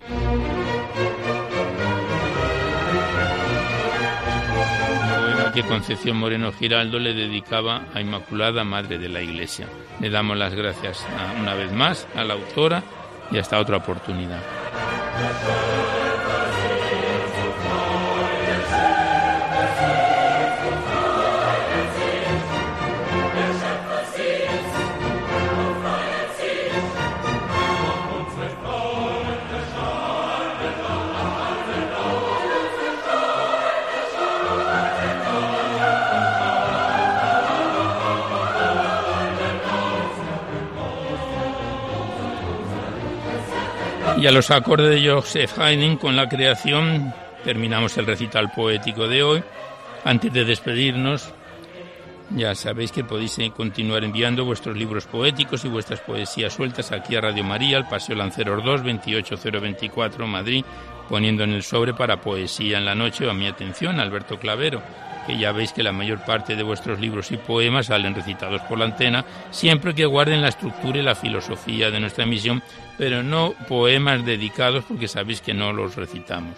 Que 5.52 5.62
Concepción 5.62 6.16
Moreno 6.16 6.52
Giraldo 6.52 6.98
le 6.98 7.14
dedicaba 7.14 7.82
a 7.94 8.00
Inmaculada 8.00 8.64
Madre 8.64 8.98
de 8.98 9.08
la 9.08 9.20
Iglesia. 9.20 9.66
Le 10.00 10.10
damos 10.10 10.36
las 10.36 10.54
gracias 10.54 11.04
una 11.40 11.54
vez 11.54 11.72
más 11.72 12.06
a 12.14 12.24
la 12.24 12.34
autora 12.34 12.82
y 13.30 13.38
hasta 13.38 13.58
otra 13.58 13.78
oportunidad. 13.78 14.40
Y 44.20 44.26
a 44.26 44.32
los 44.32 44.50
acordes 44.50 44.90
de 44.90 45.10
Joseph 45.10 45.58
Haydn 45.58 45.96
con 45.96 46.14
la 46.14 46.28
creación 46.28 47.14
terminamos 47.42 47.96
el 47.96 48.04
recital 48.04 48.52
poético 48.52 49.08
de 49.08 49.22
hoy. 49.22 49.42
Antes 50.04 50.30
de 50.30 50.44
despedirnos, 50.44 51.32
ya 52.28 52.54
sabéis 52.54 52.92
que 52.92 53.02
podéis 53.02 53.38
eh, 53.38 53.50
continuar 53.56 54.04
enviando 54.04 54.44
vuestros 54.44 54.76
libros 54.76 55.06
poéticos 55.06 55.64
y 55.64 55.68
vuestras 55.68 56.00
poesías 56.00 56.52
sueltas 56.52 56.92
aquí 56.92 57.16
a 57.16 57.22
Radio 57.22 57.44
María, 57.44 57.78
al 57.78 57.88
Paseo 57.88 58.14
Lanceros 58.14 58.62
2, 58.62 58.82
28024, 58.82 60.26
Madrid, 60.26 60.66
poniendo 61.08 61.42
en 61.44 61.52
el 61.52 61.62
sobre 61.62 61.94
para 61.94 62.20
Poesía 62.20 62.76
en 62.76 62.84
la 62.84 62.94
Noche 62.94 63.28
a 63.28 63.32
mi 63.32 63.46
atención, 63.46 64.00
Alberto 64.00 64.38
Clavero, 64.38 64.82
ya 65.38 65.52
veis 65.52 65.72
que 65.72 65.82
la 65.82 65.92
mayor 65.92 66.24
parte 66.24 66.56
de 66.56 66.62
vuestros 66.62 67.00
libros 67.00 67.30
y 67.32 67.36
poemas 67.36 67.86
salen 67.86 68.14
recitados 68.14 68.60
por 68.62 68.78
la 68.78 68.86
antena, 68.86 69.24
siempre 69.50 69.94
que 69.94 70.06
guarden 70.06 70.42
la 70.42 70.48
estructura 70.48 70.98
y 70.98 71.02
la 71.02 71.14
filosofía 71.14 71.90
de 71.90 72.00
nuestra 72.00 72.24
emisión, 72.24 72.62
pero 72.98 73.22
no 73.22 73.54
poemas 73.68 74.24
dedicados 74.24 74.84
porque 74.84 75.08
sabéis 75.08 75.40
que 75.40 75.54
no 75.54 75.72
los 75.72 75.96
recitamos. 75.96 76.56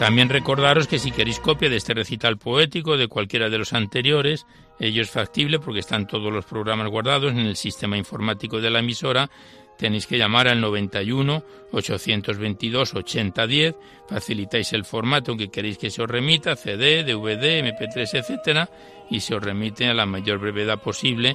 También 0.00 0.30
recordaros 0.30 0.88
que 0.88 0.98
si 0.98 1.10
queréis 1.10 1.40
copia 1.40 1.68
de 1.68 1.76
este 1.76 1.92
recital 1.92 2.38
poético 2.38 2.96
de 2.96 3.06
cualquiera 3.06 3.50
de 3.50 3.58
los 3.58 3.74
anteriores, 3.74 4.46
ello 4.78 5.02
es 5.02 5.10
factible 5.10 5.58
porque 5.58 5.80
están 5.80 6.06
todos 6.06 6.32
los 6.32 6.46
programas 6.46 6.88
guardados 6.88 7.32
en 7.32 7.40
el 7.40 7.54
sistema 7.54 7.98
informático 7.98 8.62
de 8.62 8.70
la 8.70 8.78
emisora. 8.78 9.28
Tenéis 9.80 10.06
que 10.06 10.18
llamar 10.18 10.46
al 10.46 10.60
91 10.60 11.42
822 11.72 12.94
8010, 12.96 13.74
facilitáis 14.06 14.74
el 14.74 14.84
formato 14.84 15.38
que 15.38 15.48
queréis 15.48 15.78
que 15.78 15.88
se 15.88 16.02
os 16.02 16.10
remita, 16.10 16.54
CD, 16.54 17.02
DVD, 17.02 17.64
MP3, 17.64 18.18
etcétera, 18.18 18.68
y 19.08 19.20
se 19.20 19.34
os 19.34 19.42
remite 19.42 19.88
a 19.88 19.94
la 19.94 20.04
mayor 20.04 20.38
brevedad 20.38 20.82
posible 20.82 21.34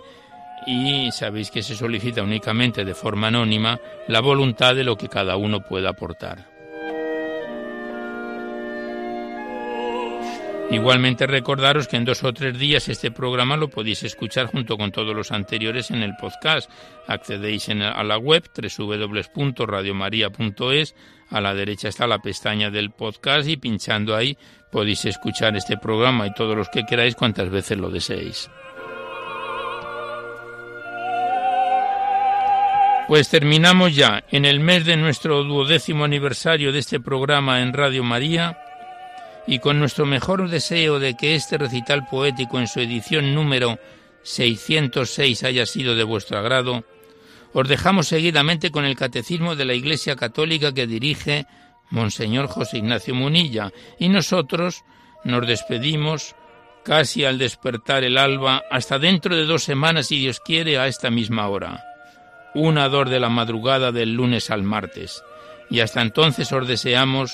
y 0.67 1.11
sabéis 1.11 1.49
que 1.49 1.63
se 1.63 1.75
solicita 1.75 2.21
únicamente 2.21 2.85
de 2.85 2.93
forma 2.93 3.29
anónima 3.29 3.79
la 4.07 4.21
voluntad 4.21 4.75
de 4.75 4.83
lo 4.83 4.95
que 4.95 5.09
cada 5.09 5.37
uno 5.37 5.61
pueda 5.61 5.89
aportar. 5.89 6.54
Igualmente 10.71 11.27
recordaros 11.27 11.87
que 11.87 11.95
en 11.95 12.05
dos 12.05 12.23
o 12.23 12.33
tres 12.33 12.57
días 12.57 12.89
este 12.89 13.11
programa 13.11 13.55
lo 13.55 13.69
podéis 13.69 14.01
escuchar 14.03 14.47
junto 14.47 14.77
con 14.77 14.91
todos 14.91 15.15
los 15.15 15.31
anteriores 15.31 15.91
en 15.91 16.01
el 16.01 16.15
podcast. 16.15 16.71
Accedéis 17.07 17.69
a 17.69 18.03
la 18.03 18.17
web 18.17 18.49
www.radiomaria.es. 18.77 20.95
A 21.29 21.39
la 21.39 21.53
derecha 21.53 21.89
está 21.89 22.07
la 22.07 22.17
pestaña 22.19 22.71
del 22.71 22.89
podcast 22.91 23.47
y 23.47 23.57
pinchando 23.57 24.15
ahí 24.15 24.39
podéis 24.71 25.05
escuchar 25.05 25.55
este 25.55 25.77
programa 25.77 26.25
y 26.27 26.33
todos 26.33 26.57
los 26.57 26.69
que 26.69 26.85
queráis 26.85 27.13
cuantas 27.15 27.49
veces 27.49 27.77
lo 27.77 27.91
deseéis. 27.91 28.49
Pues 33.07 33.29
terminamos 33.29 33.95
ya 33.95 34.23
en 34.31 34.45
el 34.45 34.59
mes 34.59 34.83
de 34.83 34.97
nuestro 34.97 35.43
duodécimo 35.43 36.05
aniversario 36.05 36.71
de 36.71 36.79
este 36.79 36.99
programa 36.99 37.61
en 37.61 37.71
Radio 37.71 38.03
María 38.03 38.64
y 39.47 39.59
con 39.59 39.79
nuestro 39.79 40.05
mejor 40.05 40.49
deseo 40.49 40.99
de 40.99 41.15
que 41.15 41.35
este 41.35 41.57
recital 41.57 42.07
poético 42.07 42.59
en 42.59 42.67
su 42.67 42.79
edición 42.79 43.33
número 43.35 43.79
606 44.23 45.43
haya 45.43 45.65
sido 45.65 45.95
de 45.95 46.03
vuestro 46.03 46.37
agrado, 46.37 46.83
os 47.53 47.67
dejamos 47.67 48.07
seguidamente 48.07 48.71
con 48.71 48.85
el 48.85 48.95
Catecismo 48.95 49.55
de 49.55 49.65
la 49.65 49.73
Iglesia 49.73 50.15
Católica 50.15 50.73
que 50.73 50.87
dirige 50.87 51.45
Monseñor 51.89 52.47
José 52.47 52.79
Ignacio 52.79 53.15
Munilla 53.15 53.71
y 53.99 54.09
nosotros 54.09 54.83
nos 55.23 55.47
despedimos 55.47 56.35
casi 56.83 57.25
al 57.25 57.37
despertar 57.37 58.03
el 58.03 58.17
alba 58.17 58.63
hasta 58.69 58.99
dentro 58.99 59.35
de 59.35 59.45
dos 59.45 59.63
semanas 59.63 60.07
si 60.07 60.19
Dios 60.19 60.39
quiere 60.39 60.77
a 60.77 60.87
esta 60.87 61.09
misma 61.09 61.47
hora, 61.47 61.83
una 62.53 62.89
dor 62.89 63.09
de 63.09 63.19
la 63.19 63.29
madrugada 63.29 63.91
del 63.91 64.13
lunes 64.13 64.51
al 64.51 64.63
martes. 64.63 65.23
Y 65.69 65.79
hasta 65.79 66.01
entonces 66.01 66.51
os 66.51 66.67
deseamos 66.67 67.33